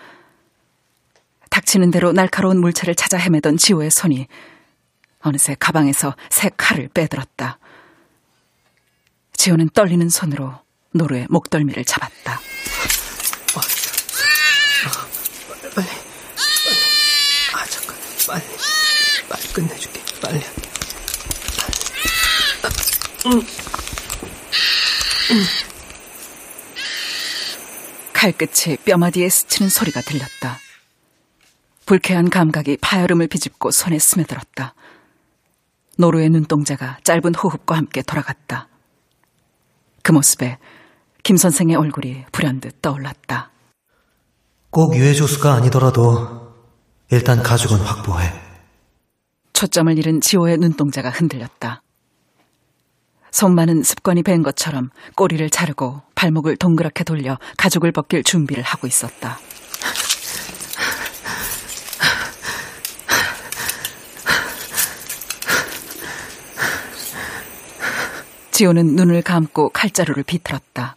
[1.49, 4.27] 닥치는 대로 날카로운 물체를 찾아 헤매던 지호의 손이
[5.19, 7.59] 어느새 가방에서 새 칼을 빼들었다.
[9.33, 10.53] 지호는 떨리는 손으로
[10.91, 12.39] 노루의 목덜미를 잡았다.
[13.53, 13.67] 빨리,
[15.75, 15.87] 빨리.
[17.53, 17.97] 아, 잠깐.
[18.27, 18.43] 빨리.
[19.29, 20.01] 빨리 끝내줄게.
[20.21, 20.66] 빨리.
[23.27, 23.41] 음.
[25.31, 25.43] 음.
[28.13, 30.57] 칼끝이 뼈마디에 스치는 소리가 들렸다.
[31.85, 34.73] 불쾌한 감각이 파열음을 비집고 손에 스며들었다.
[35.97, 38.69] 노루의 눈동자가 짧은 호흡과 함께 돌아갔다.
[40.03, 40.57] 그 모습에
[41.23, 43.51] 김 선생의 얼굴이 불현듯 떠올랐다.
[44.69, 46.53] 꼭 유해 조수가 아니더라도
[47.11, 48.31] 일단 가죽은 확보해.
[49.53, 51.81] 초점을 잃은 지호의 눈동자가 흔들렸다.
[53.31, 59.39] 손만은 습관이 밴 것처럼 꼬리를 자르고 발목을 동그랗게 돌려 가죽을 벗길 준비를 하고 있었다.
[68.51, 70.95] 지호는 눈을 감고 칼자루를 비틀었다.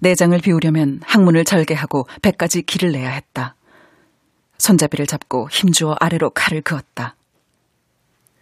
[0.00, 3.54] 내장을 비우려면 항문을 절개하고 배까지 길을 내야 했다.
[4.58, 7.16] 손잡이를 잡고 힘주어 아래로 칼을 그었다.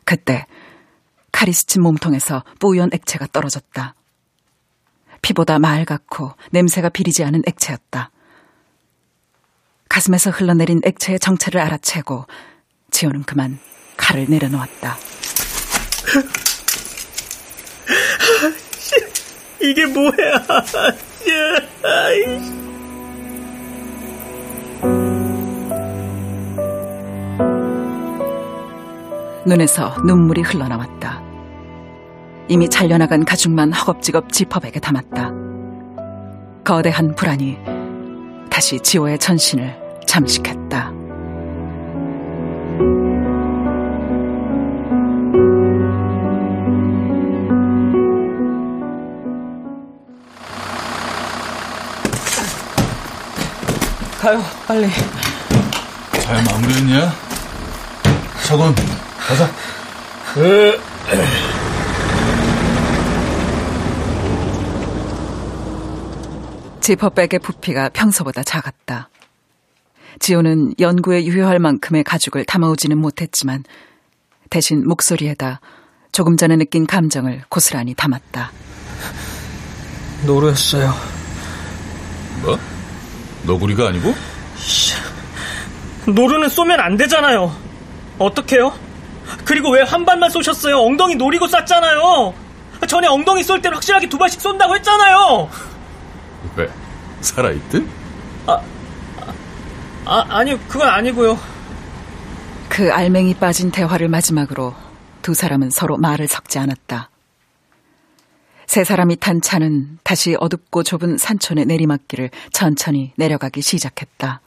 [0.05, 0.46] 그때
[1.44, 3.94] 칼이 스친 몸통에서 뿌연 액체가 떨어졌다.
[5.20, 8.11] 피보다 맑았고 냄새가 비리지 않은 액체였다.
[9.90, 12.24] 가슴에서 흘러내린 액체의 정체를 알아채고
[12.90, 13.59] 지호는 그만
[13.98, 14.96] 칼을 내려놓았다.
[19.61, 20.46] 이게 뭐야?
[29.44, 31.33] 눈에서 눈물이 흘러나왔다.
[32.48, 35.33] 이미 잘려나간 가죽만 허겁지겁 지퍼백에 담았다.
[36.62, 37.59] 거대한 불안이
[38.50, 39.74] 다시 지호의 전신을
[40.07, 40.92] 잠식했다.
[54.21, 54.88] 가요, 빨리.
[56.23, 57.12] 잘 마무리했냐?
[58.46, 58.75] 저건
[59.18, 59.44] 가자.
[60.38, 61.43] 에.
[66.85, 69.08] 지퍼백의 부피가 평소보다 작았다.
[70.18, 73.64] 지호는 연구에 유효할 만큼의 가죽을 담아오지는 못했지만
[74.50, 75.60] 대신 목소리에다
[76.12, 78.52] 조금 전에 느낀 감정을 고스란히 담았다.
[80.26, 80.92] 노루였어요.
[82.42, 82.58] 뭐?
[83.46, 84.14] 너구리가 아니고?
[86.06, 87.50] 노루는 쏘면 안 되잖아요.
[88.18, 88.74] 어떡해요?
[89.46, 90.76] 그리고 왜 한 발만 쏘셨어요?
[90.80, 92.35] 엉덩이 노리고 쐈잖아요.
[92.87, 95.48] 전에 엉덩이 쏠 때는 확실하게 두 발씩 쏜다고 했잖아요.
[97.25, 97.29] 왜?
[97.29, 97.88] 살아있든?
[98.46, 98.60] 아,
[100.04, 101.38] 아, 아니, 그건 아니고요.
[102.68, 104.75] 그 알맹이 빠진 대화를 마지막으로
[105.22, 107.08] 두 사람은 서로 말을 섞지 않았다.
[108.66, 114.40] 세 사람이 탄 차는 다시 어둡고 좁은 산촌의 내리막길을 천천히 내려가기 시작했다.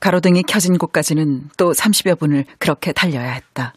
[0.00, 3.72] 가로등이 켜진 곳까지는 또 30여 분을 그렇게 달려야 했다.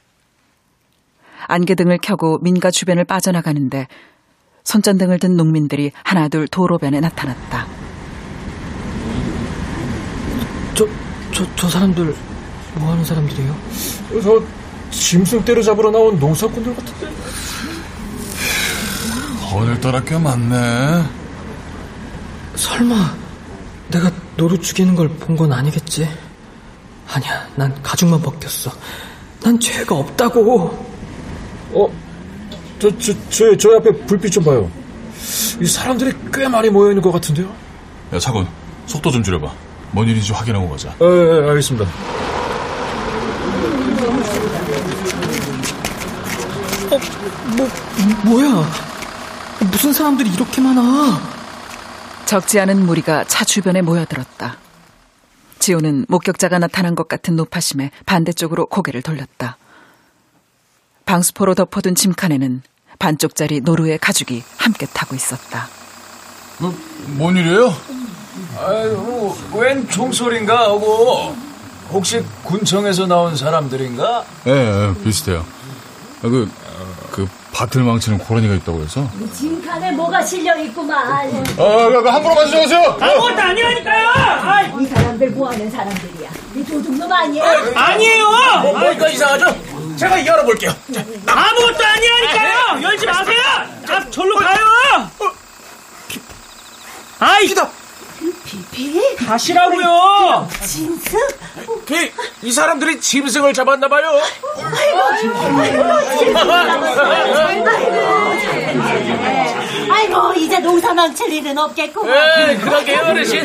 [1.47, 3.87] 안개등을 켜고 민가 주변을 빠져나가는데
[4.77, 7.65] 손전등을 든 농민들이 하나둘 도로변에 나타났다.
[10.75, 10.85] 저,
[11.33, 12.13] 저, 저 사람들
[12.75, 13.55] 뭐 하는 사람들이에요?
[14.21, 14.43] 저
[14.91, 17.07] 짐승 때려잡으러 나온 농사꾼들 같은데.
[19.55, 21.03] 오늘따라 꽤 많네.
[22.55, 23.15] 설마
[23.89, 26.09] 내가 노루 죽이는 걸 본 건 아니겠지?
[27.07, 28.69] 아니야, 난 가죽만 벗겼어.
[29.41, 30.85] 난 죄가 없다고.
[31.71, 32.06] 어,
[32.79, 34.69] 저, 저, 저, 저 앞에 불빛 좀 봐요.
[35.59, 37.51] 이 사람들이 꽤 많이 모여 있는 것 같은데요?
[38.13, 38.47] 야, 차건,
[38.85, 39.51] 속도 좀 줄여봐.
[39.91, 40.93] 뭔 일인지 확인하고 가자.
[41.01, 41.89] 예, 예, 알겠습니다.
[46.91, 46.99] 어,
[47.57, 47.67] 뭐,
[48.25, 48.69] 뭐야?
[49.71, 51.19] 무슨 사람들이 이렇게 많아?
[52.25, 54.57] 적지 않은 무리가 차 주변에 모여들었다.
[55.59, 59.57] 지호는 목격자가 나타난 것 같은 노파심에 반대쪽으로 고개를 돌렸다.
[61.07, 62.61] 방수포로 덮어둔 짐칸에는
[62.99, 65.67] 반쪽짜리 노루의 가죽이 함께 타고 있었다.
[66.59, 66.75] 뭐,
[67.15, 67.73] 뭔 일이에요?
[68.59, 71.35] 아유, 웬 총소린가 하고
[71.89, 74.25] 혹시 군청에서 나온 사람들인가?
[74.47, 75.45] 예, 예 비슷해요.
[76.23, 76.51] 아, 그,
[77.11, 79.09] 그 밭을 망치는 고라니가 있다고 해서.
[79.33, 81.27] 짐칸에 뭐가 실려 있구만.
[81.57, 82.97] 어, 그, 그 함부로 만져주세요.
[82.99, 84.09] 아무것도 아니라니까요.
[84.15, 84.83] 아이.
[84.83, 86.29] 이 사람들 뭐 하는 사람들이야?
[86.55, 87.43] 이 도둑놈 아니야?
[87.75, 88.29] 아니에요.
[88.63, 89.76] 뭐, 뭐가 이상하죠?
[89.97, 90.75] 제가 열어볼게요.
[91.25, 92.81] 아무것도 아니라니까요.
[92.83, 93.41] 열지 마세요.
[93.87, 95.09] 자, 절로 가요.
[97.19, 97.47] 아이.
[98.47, 99.15] 피피?
[99.17, 100.47] 가시라고요.
[100.63, 101.19] 짐승?
[101.85, 102.11] 그,
[102.43, 104.21] 이 사람들이 짐승을 잡았나봐요.
[109.89, 112.13] 아이고, 이제 농사 망칠 일은 없겠구만.
[112.47, 113.43] 네, 그러게요, 어르신.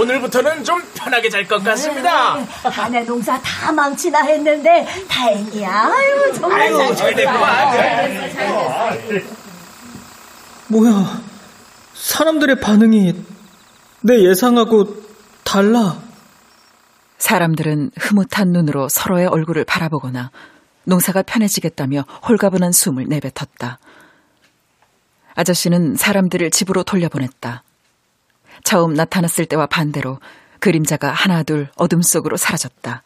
[0.00, 2.38] 오늘부터는 좀 편하게 잘 것 같습니다.
[2.62, 5.70] 한해 농사 다 망치나 했는데 다행이야.
[5.70, 8.40] 아유, 정말 아유, 잘 됐구만.
[10.68, 11.20] 뭐야?
[11.94, 13.14] 사람들의 반응이
[14.02, 15.02] 내 예상하고
[15.44, 16.00] 달라.
[17.18, 20.30] 사람들은 흐뭇한 눈으로 서로의 얼굴을 바라보거나
[20.84, 23.78] 농사가 편해지겠다며 홀가분한 숨을 내뱉었다.
[25.34, 27.62] 아저씨는 사람들을 집으로 돌려보냈다.
[28.64, 30.18] 처음 나타났을 때와 반대로
[30.60, 33.02] 그림자가 하나둘 어둠 속으로 사라졌다.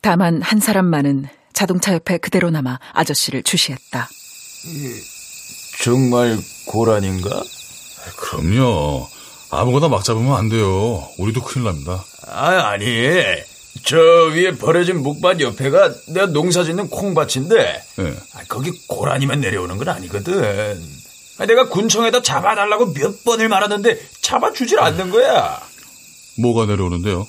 [0.00, 4.08] 다만 한 사람만은 자동차 옆에 그대로 남아 아저씨를 주시했다.
[5.82, 7.42] 정말 고란인가?
[8.18, 9.15] 그럼요.
[9.50, 11.08] 아무거나 막 잡으면 안 돼요.
[11.18, 12.04] 우리도 큰일 납니다.
[12.26, 12.86] 아, 아니.
[13.84, 13.96] 저
[14.32, 18.14] 위에 버려진 묵밭 옆에가 내가 농사 짓는 콩밭인데 네.
[18.34, 20.82] 아, 거기 고라니만 내려오는 건 아니거든.
[21.38, 25.60] 아, 내가 군청에다 잡아달라고 몇 번을 말하는데 잡아주질 않는 거야.
[26.38, 27.26] 뭐가 내려오는데요?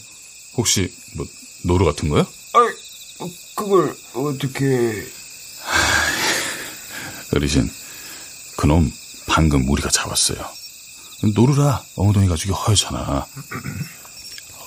[0.56, 1.26] 혹시 뭐
[1.64, 2.26] 노루 같은 거요?
[2.54, 2.60] 아,
[3.56, 5.06] 그걸 어떻게...
[7.36, 7.70] 어르신,
[8.56, 8.92] 그놈
[9.28, 10.40] 방금 우리가 잡았어요.
[11.24, 13.26] 노루라 엉덩이 가죽이 허옇잖아.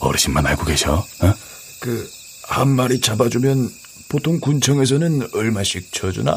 [0.01, 0.95] 어르신만 알고 계셔?
[0.95, 1.35] 어?
[1.79, 2.11] 그,
[2.45, 3.71] 한 마리 잡아주면
[4.09, 6.35] 보통 군청에서는 얼마씩 쳐주나?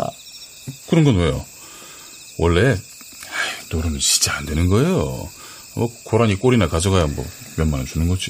[0.90, 1.46] 그런 건 왜요?
[2.38, 2.78] 원래
[3.72, 5.30] 노루는 진짜 안 되는 거예요.
[5.76, 7.26] 뭐 고라니 꼬리나 가져가야 뭐
[7.58, 8.30] 몇만 원 주는 거지.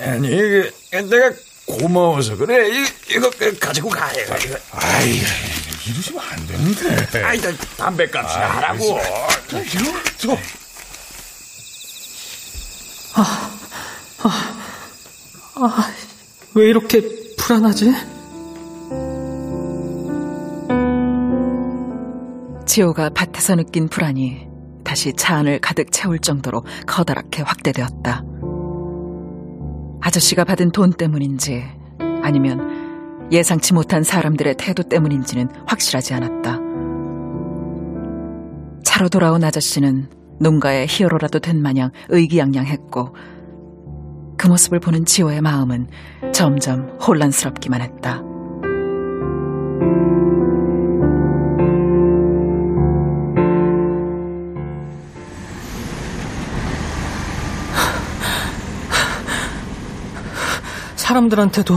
[0.00, 1.32] 아니, 그, 내가
[1.64, 2.68] 고마워서 그래.
[2.68, 4.10] 이, 이거 가지고 가.
[4.12, 4.56] 이거, 이거.
[4.72, 5.20] 아이,
[5.86, 7.22] 이러시면 안 되는데.
[7.22, 9.00] 아이, 나 담배값이나 아, 하라고.
[10.18, 10.38] 저거.
[13.14, 13.22] 아,
[14.24, 15.90] 아, 아,
[16.54, 17.02] 왜 이렇게
[17.36, 17.92] 불안하지?
[22.66, 24.46] 지호가 밭에서 느낀 불안이
[24.82, 28.24] 다시 차 안을 가득 채울 정도로 커다랗게 확대되었다.
[30.00, 31.64] 아저씨가 받은 돈 때문인지
[32.22, 36.58] 아니면 예상치 못한 사람들의 태도 때문인지는 확실하지 않았다.
[38.84, 43.14] 차로 돌아온 아저씨는 농가의 히어로라도 된 마냥 의기양양했고
[44.36, 45.86] 그 모습을 보는 지호의 마음은
[46.32, 48.22] 점점 혼란스럽기만 했다.
[60.96, 61.76] 사람들한테도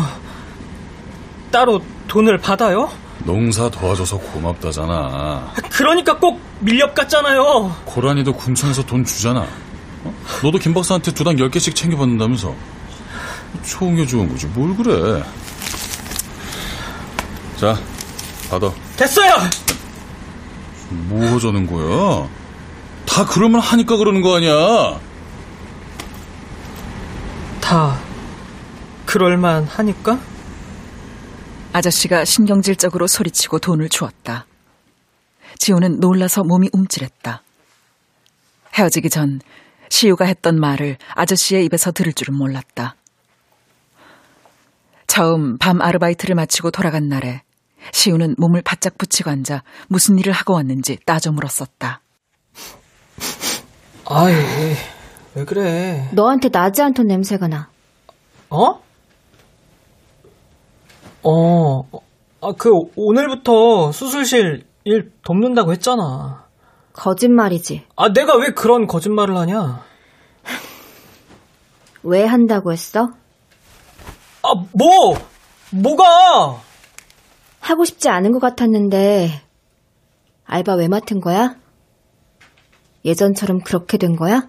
[1.52, 2.90] 따로 돈을 받아요?
[3.26, 5.54] 농사 도와줘서 고맙다잖아.
[5.72, 7.76] 그러니까 꼭 밀렵 같잖아요.
[7.86, 9.48] 고라니도 군청에서 돈 주잖아.
[10.04, 10.14] 어?
[10.44, 12.54] 너도 김 박사한테 두당 10개씩 챙겨받는다면서.
[13.66, 14.46] 좋은 게 좋은 거지.
[14.48, 15.24] 뭘 그래.
[17.58, 17.76] 자,
[18.50, 18.72] 받아.
[18.96, 19.32] 됐어요!
[20.90, 22.28] 뭐 하자는 거야?
[23.08, 25.00] 다 그러면 하니까 그러는 거 아니야?
[27.62, 27.98] 다
[29.06, 30.20] 그럴만 하니까?
[31.76, 34.46] 아저씨가 신경질적으로 소리치고 돈을 주었다.
[35.60, 37.44] 지호는 놀라서 몸이 움찔했다.
[38.76, 39.42] 헤어지기 전
[39.90, 42.96] 시우가 했던 말을 아저씨의 입에서 들을 줄은 몰랐다.
[45.06, 47.44] 처음 밤 아르바이트를 마치고 돌아간 날에
[47.92, 52.00] 시우는 몸을 바짝 붙이고 앉아 무슨 일을 하고 왔는지 따져 물었었다.
[54.06, 54.34] 아이,
[55.34, 56.10] 왜 그래?
[56.14, 57.70] 너한테 나지 않던 냄새가 나.
[58.50, 58.85] 어?
[61.28, 61.82] 어,
[62.42, 66.46] 아, 그, 오늘부터 수술실 일 돕는다고 했잖아.
[66.94, 67.84] 거짓말이지.
[67.96, 69.84] 아, 내가 왜 그런 거짓말을 하냐?
[72.04, 73.10] 왜 한다고 했어?
[74.44, 75.18] 아, 뭐!
[75.72, 76.62] 뭐가!
[77.60, 79.42] 하고 싶지 않은 것 같았는데,
[80.46, 81.56] 알바 왜 맡은 거야?
[83.04, 84.48] 예전처럼 그렇게 된 거야?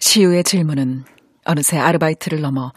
[0.00, 1.04] 시우의 질문은
[1.44, 2.72] 어느새 아르바이트를 넘어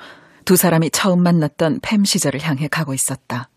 [0.46, 3.50] 두 사람이 처음 만났던 팸 시절을 향해 가고 있었다.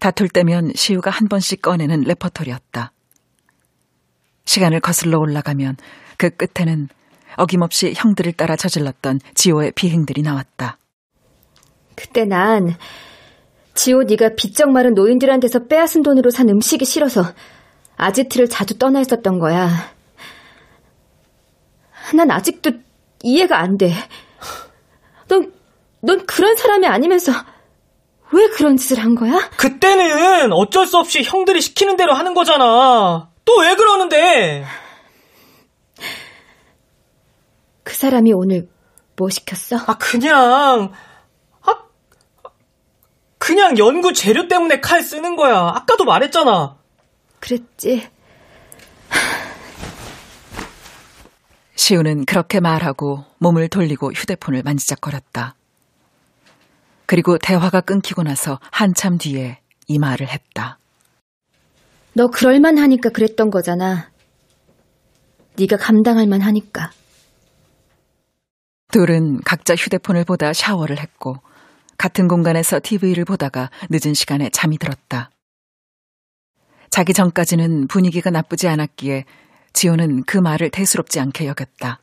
[0.00, 2.92] 다툴 때면 시우가 한 번씩 꺼내는 레퍼토리였다.
[4.44, 5.76] 시간을 거슬러 올라가면
[6.16, 6.88] 그 끝에는
[7.36, 10.78] 어김없이 형들을 따라 저질렀던 지호의 비행들이 나왔다.
[11.96, 12.76] 그때 난
[13.74, 17.24] 지호 네가 빚적 마른 노인들한테서 빼앗은 돈으로 산 음식이 싫어서
[17.96, 19.68] 아지트를 자주 떠나 있었던 거야.
[22.14, 22.72] 난 아직도
[23.22, 23.92] 이해가 안 돼.
[25.28, 25.52] 넌,
[26.00, 27.32] 넌 그런 사람이 아니면서
[28.32, 29.50] 왜 그런 짓을 한 거야?
[29.56, 33.30] 그때는 어쩔 수 없이 형들이 시키는 대로 하는 거잖아.
[33.44, 34.64] 또 왜 그러는데?
[37.82, 38.68] 그 사람이 오늘
[39.16, 39.76] 뭐 시켰어?
[39.86, 40.92] 아, 그냥,
[41.62, 41.74] 아,
[43.38, 45.72] 그냥 연구 재료 때문에 칼 쓰는 거야.
[45.74, 46.76] 아까도 말했잖아.
[47.40, 48.08] 그랬지.
[51.84, 55.54] 시우는 그렇게 말하고 몸을 돌리고 휴대폰을 만지작거렸다.
[57.04, 60.78] 그리고 대화가 끊기고 나서 한참 뒤에 이 말을 했다.
[62.14, 64.10] 너 그럴만 하니까 그랬던 거잖아.
[65.58, 66.90] 네가 감당할 만 하니까.
[68.90, 71.36] 둘은 각자 휴대폰을 보다 샤워를 했고
[71.98, 75.30] 같은 공간에서 TV를 보다가 늦은 시간에 잠이 들었다.
[76.88, 79.26] 자기 전까지는 분위기가 나쁘지 않았기에
[79.74, 82.00] 지호는 그 말을 대수롭지 않게 여겼다.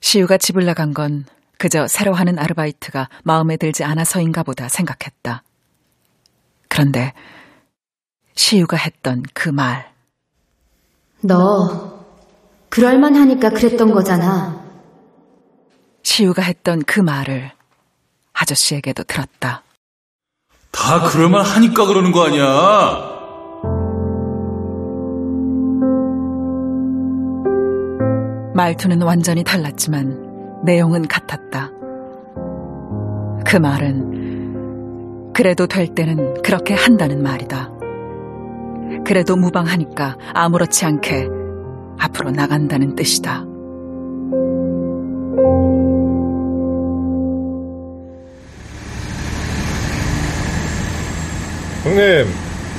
[0.00, 1.26] 시우가 집을 나간 건
[1.58, 5.44] 그저 새로 하는 아르바이트가 마음에 들지 않아서인가 보다 생각했다.
[6.68, 7.12] 그런데
[8.34, 9.92] 시우가 했던 그 말.
[11.20, 12.06] 너
[12.70, 14.64] 그럴만 하니까 그랬던 거잖아.
[16.02, 17.52] 시우가 했던 그 말을
[18.32, 19.62] 아저씨에게도 들었다.
[20.70, 23.19] 다 그럴만 하니까 그러는 거 아니야.
[28.60, 31.70] 말투는 완전히 달랐지만 내용은 같았다.
[33.46, 37.70] 그 말은 그래도 될 때는 그렇게 한다는 말이다.
[39.06, 41.26] 그래도 무방하니까 아무렇지 않게
[41.98, 43.46] 앞으로 나간다는 뜻이다.
[51.84, 52.26] 형님,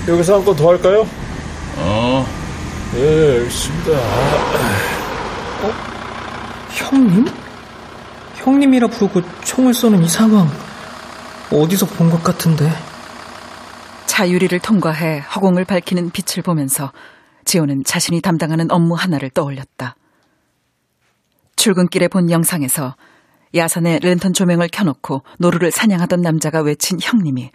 [0.08, 1.08] 여기서 한 건 더 할까요?
[1.78, 2.26] 어.
[2.98, 5.01] 예, 알겠습니다.
[6.72, 6.86] 어?
[6.86, 7.26] 형님?
[8.36, 10.50] 형님이라 부르고 총을 쏘는 이 상황
[11.52, 12.72] 어디서 본 것 같은데.
[14.06, 16.92] 차 유리를 통과해 허공을 밝히는 빛을 보면서
[17.46, 19.96] 지호는 자신이 담당하는 업무 하나를 떠올렸다.
[21.56, 22.96] 출근길에 본 영상에서
[23.54, 27.52] 야산에 랜턴 조명을 켜놓고 노루를 사냥하던 남자가 외친 형님이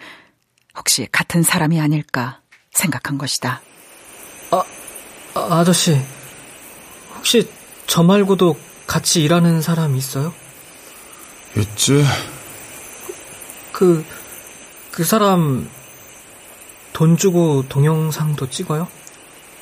[0.77, 2.41] 혹시 같은 사람이 아닐까
[2.73, 3.61] 생각한 것이다.
[4.51, 4.63] 아,
[5.35, 5.99] 아 아저씨,
[7.17, 7.49] 혹시
[7.87, 8.57] 저 말고도
[8.87, 10.33] 같이 일하는 사람 있어요?
[11.57, 12.05] 있지.
[13.73, 14.05] 그,
[14.91, 15.69] 그 사람
[16.93, 18.89] 돈 주고 동영상도 찍어요?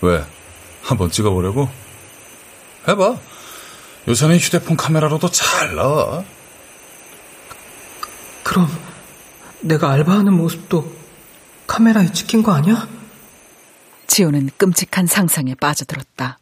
[0.03, 0.25] 왜?
[0.83, 1.69] 한번 찍어보려고?
[2.87, 3.17] 해봐.
[4.07, 6.23] 요새는 휴대폰 카메라로도 잘 나와.
[8.43, 8.69] 그럼
[9.61, 10.95] 내가 알바하는 모습도
[11.67, 12.87] 카메라에 찍힌 거 아니야?
[14.07, 16.39] 지호는 끔찍한 상상에 빠져들었다.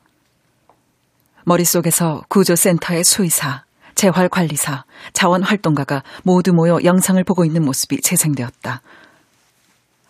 [1.44, 3.64] 머릿속에서 구조센터의 수의사,
[3.94, 8.82] 재활관리사, 자원활동가가 모두 모여 영상을 보고 있는 모습이 재생되었다.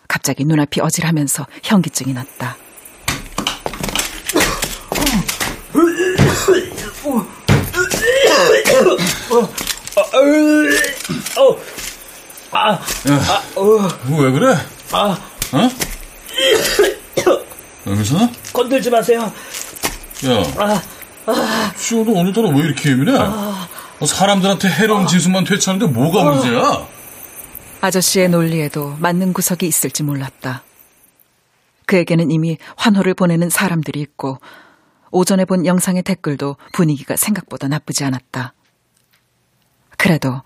[0.07, 2.57] 갑자기 눈앞이 어질하면서 현기증이 났다.
[13.09, 13.43] 야,
[14.09, 14.55] 왜 그래?
[14.91, 15.17] 아,
[15.51, 15.69] 어?
[17.87, 18.29] 여기서?
[18.53, 19.31] 건들지 마세요.
[20.25, 20.81] 야,
[21.77, 23.17] 시호도 오늘따라 왜 이렇게 예민해?
[23.17, 23.67] 아.
[23.99, 26.85] 어, 사람들한테 해로운 지수만 퇴치하는데 뭐가 문제야?
[27.81, 30.63] 아저씨의 논리에도 맞는 구석이 있을지 몰랐다.
[31.85, 34.39] 그에게는 이미 환호를 보내는 사람들이 있고
[35.11, 38.53] 오전에 본 영상의 댓글도 분위기가 생각보다 나쁘지 않았다.
[39.97, 40.41] 그래도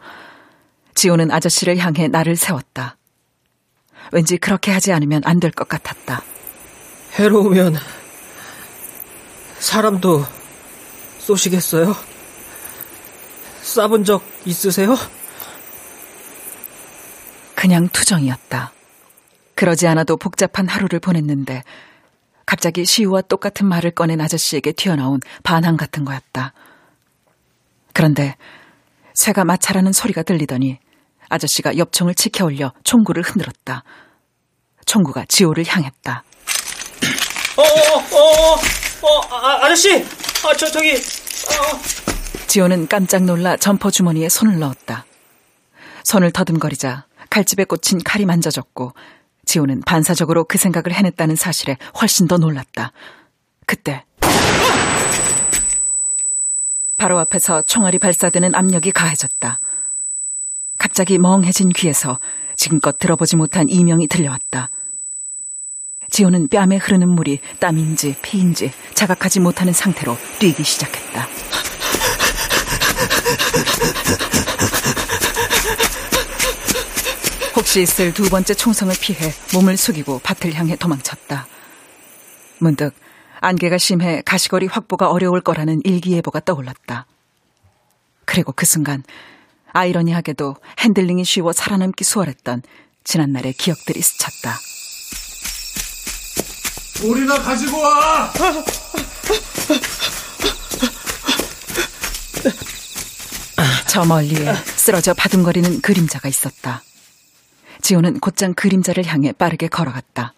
[0.95, 2.97] 지호는 아저씨를 향해 나를 세웠다.
[4.11, 6.21] 왠지 그렇게 하지 않으면 안 될 것 같았다.
[7.19, 7.78] 해로우면
[9.59, 10.25] 사람도
[11.28, 11.93] 쏘시겠어요?
[13.61, 14.95] 쏴본 적 있으세요?
[17.53, 18.71] 그냥 투정이었다.
[19.55, 21.63] 그러지 않아도 복잡한 하루를 보냈는데
[22.45, 26.53] 갑자기 시우와 똑같은 말을 꺼낸 아저씨에게 튀어나온 반항 같은 거였다.
[27.91, 28.38] 그런데
[29.13, 30.80] 새가 마찰하는 소리가 들리더니
[31.28, 33.84] 아저씨가 엽총을 치켜 올려 총구를 흔들었다.
[34.86, 36.23] 총구가 지호를 향했다.
[37.57, 39.95] 어, 어, 어, 어, 아, 아저씨!
[39.95, 41.80] 아, 저, 저기, 어.
[42.48, 45.06] 지호는 깜짝 놀라 점퍼 주머니에 손을 넣었다.
[46.04, 48.93] 손을 더듬거리자 칼집에 꽂힌 칼이 만져졌고
[49.45, 52.93] 지호는 반사적으로 그 생각을 해냈다는 사실에 훨씬 더 놀랐다.
[53.66, 54.06] 그때
[56.98, 59.60] 바로 앞에서 총알이 발사되는 압력이 가해졌다.
[60.78, 62.20] 갑자기 멍해진 귀에서
[62.56, 64.70] 지금껏 들어보지 못한 이명이 들려왔다.
[66.10, 71.28] 지호는 뺨에 흐르는 물이 땀인지 피인지 자각하지 못하는 상태로 뛰기 시작했다.
[77.55, 81.47] 혹시 있을 두 번째 총성을 피해 몸을 숙이고 밭을 향해 도망쳤다.
[82.60, 82.93] 문득
[83.41, 87.05] 안개가 심해 가시거리 확보가 어려울 거라는 일기예보가 떠올랐다.
[88.26, 89.03] 그리고 그 순간
[89.74, 92.62] 아이러니하게도 핸들링이 쉬워 살아남기 수월했던
[93.03, 94.58] 지난날의 기억들이 스쳤다.
[97.04, 98.34] 우리나 가지고 와!
[103.88, 106.84] 저 멀리에 쓰러져 바둥거리는 그림자가 있었다.
[107.82, 110.34] 지호는 곧장 그림자를 향해 빠르게 걸어갔다.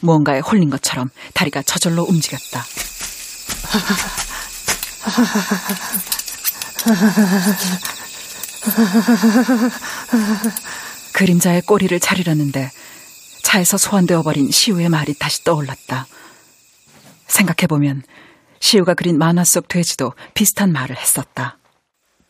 [0.00, 2.64] 무언가에 홀린 것처럼 다리가 저절로 움직였다.
[11.12, 12.70] 그림자의 꼬리를 자르려는데
[13.42, 16.06] 차에서 소환되어 버린 시우의 말이 다시 떠올랐다.
[17.26, 18.02] 생각해보면
[18.60, 21.58] 시우가 그린 만화 속 돼지도 비슷한 말을 했었다.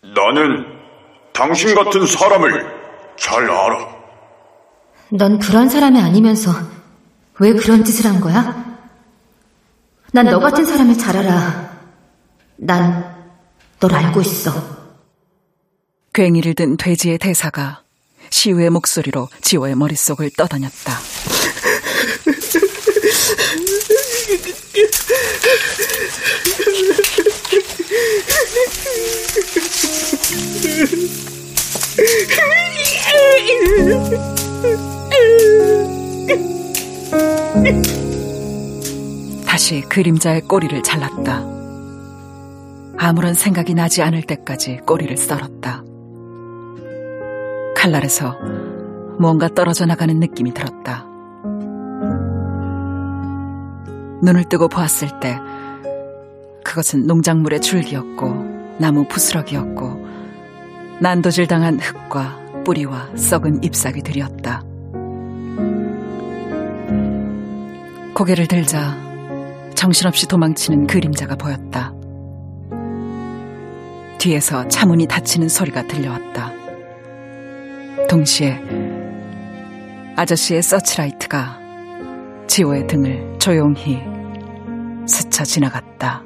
[0.02, 0.64] 나는
[1.32, 2.82] 당신 같은 사람을
[3.18, 4.02] 잘 알아.
[5.12, 6.50] 넌 그런 사람이 아니면서
[7.38, 8.72] 왜 그런 짓을 한 거야?
[10.12, 11.72] 난 너 같은 사람을 잘 알아.
[12.56, 13.12] 난
[13.80, 14.52] 널 알고 있어.
[16.12, 17.81] 괭이를 든 돼지의 대사가
[18.32, 20.98] 시우의 목소리로 지호의 머릿속을 떠다녔다.
[39.46, 41.44] 다시 그림자의 꼬리를 잘랐다.
[42.96, 45.91] 아무런 생각이 나지 않을 때까지 꼬리를 썰었다.
[47.82, 48.38] 칼날에서
[49.18, 51.04] 무언가 떨어져 나가는 느낌이 들었다.
[54.22, 55.36] 눈을 뜨고 보았을 때
[56.62, 60.06] 그것은 농작물의 줄기였고 나무 부스러기였고
[61.00, 64.62] 난도질 당한 흙과 뿌리와 썩은 잎사귀들이었다.
[68.14, 68.96] 고개를 들자
[69.74, 71.92] 정신없이 도망치는 그림자가 보였다.
[74.18, 76.61] 뒤에서 차문이 닫히는 소리가 들려왔다.
[78.12, 78.60] 동시에
[80.16, 81.58] 아저씨의 서치라이트가
[82.46, 84.02] 지호의 등을 조용히
[85.08, 86.22] 스쳐 지나갔다.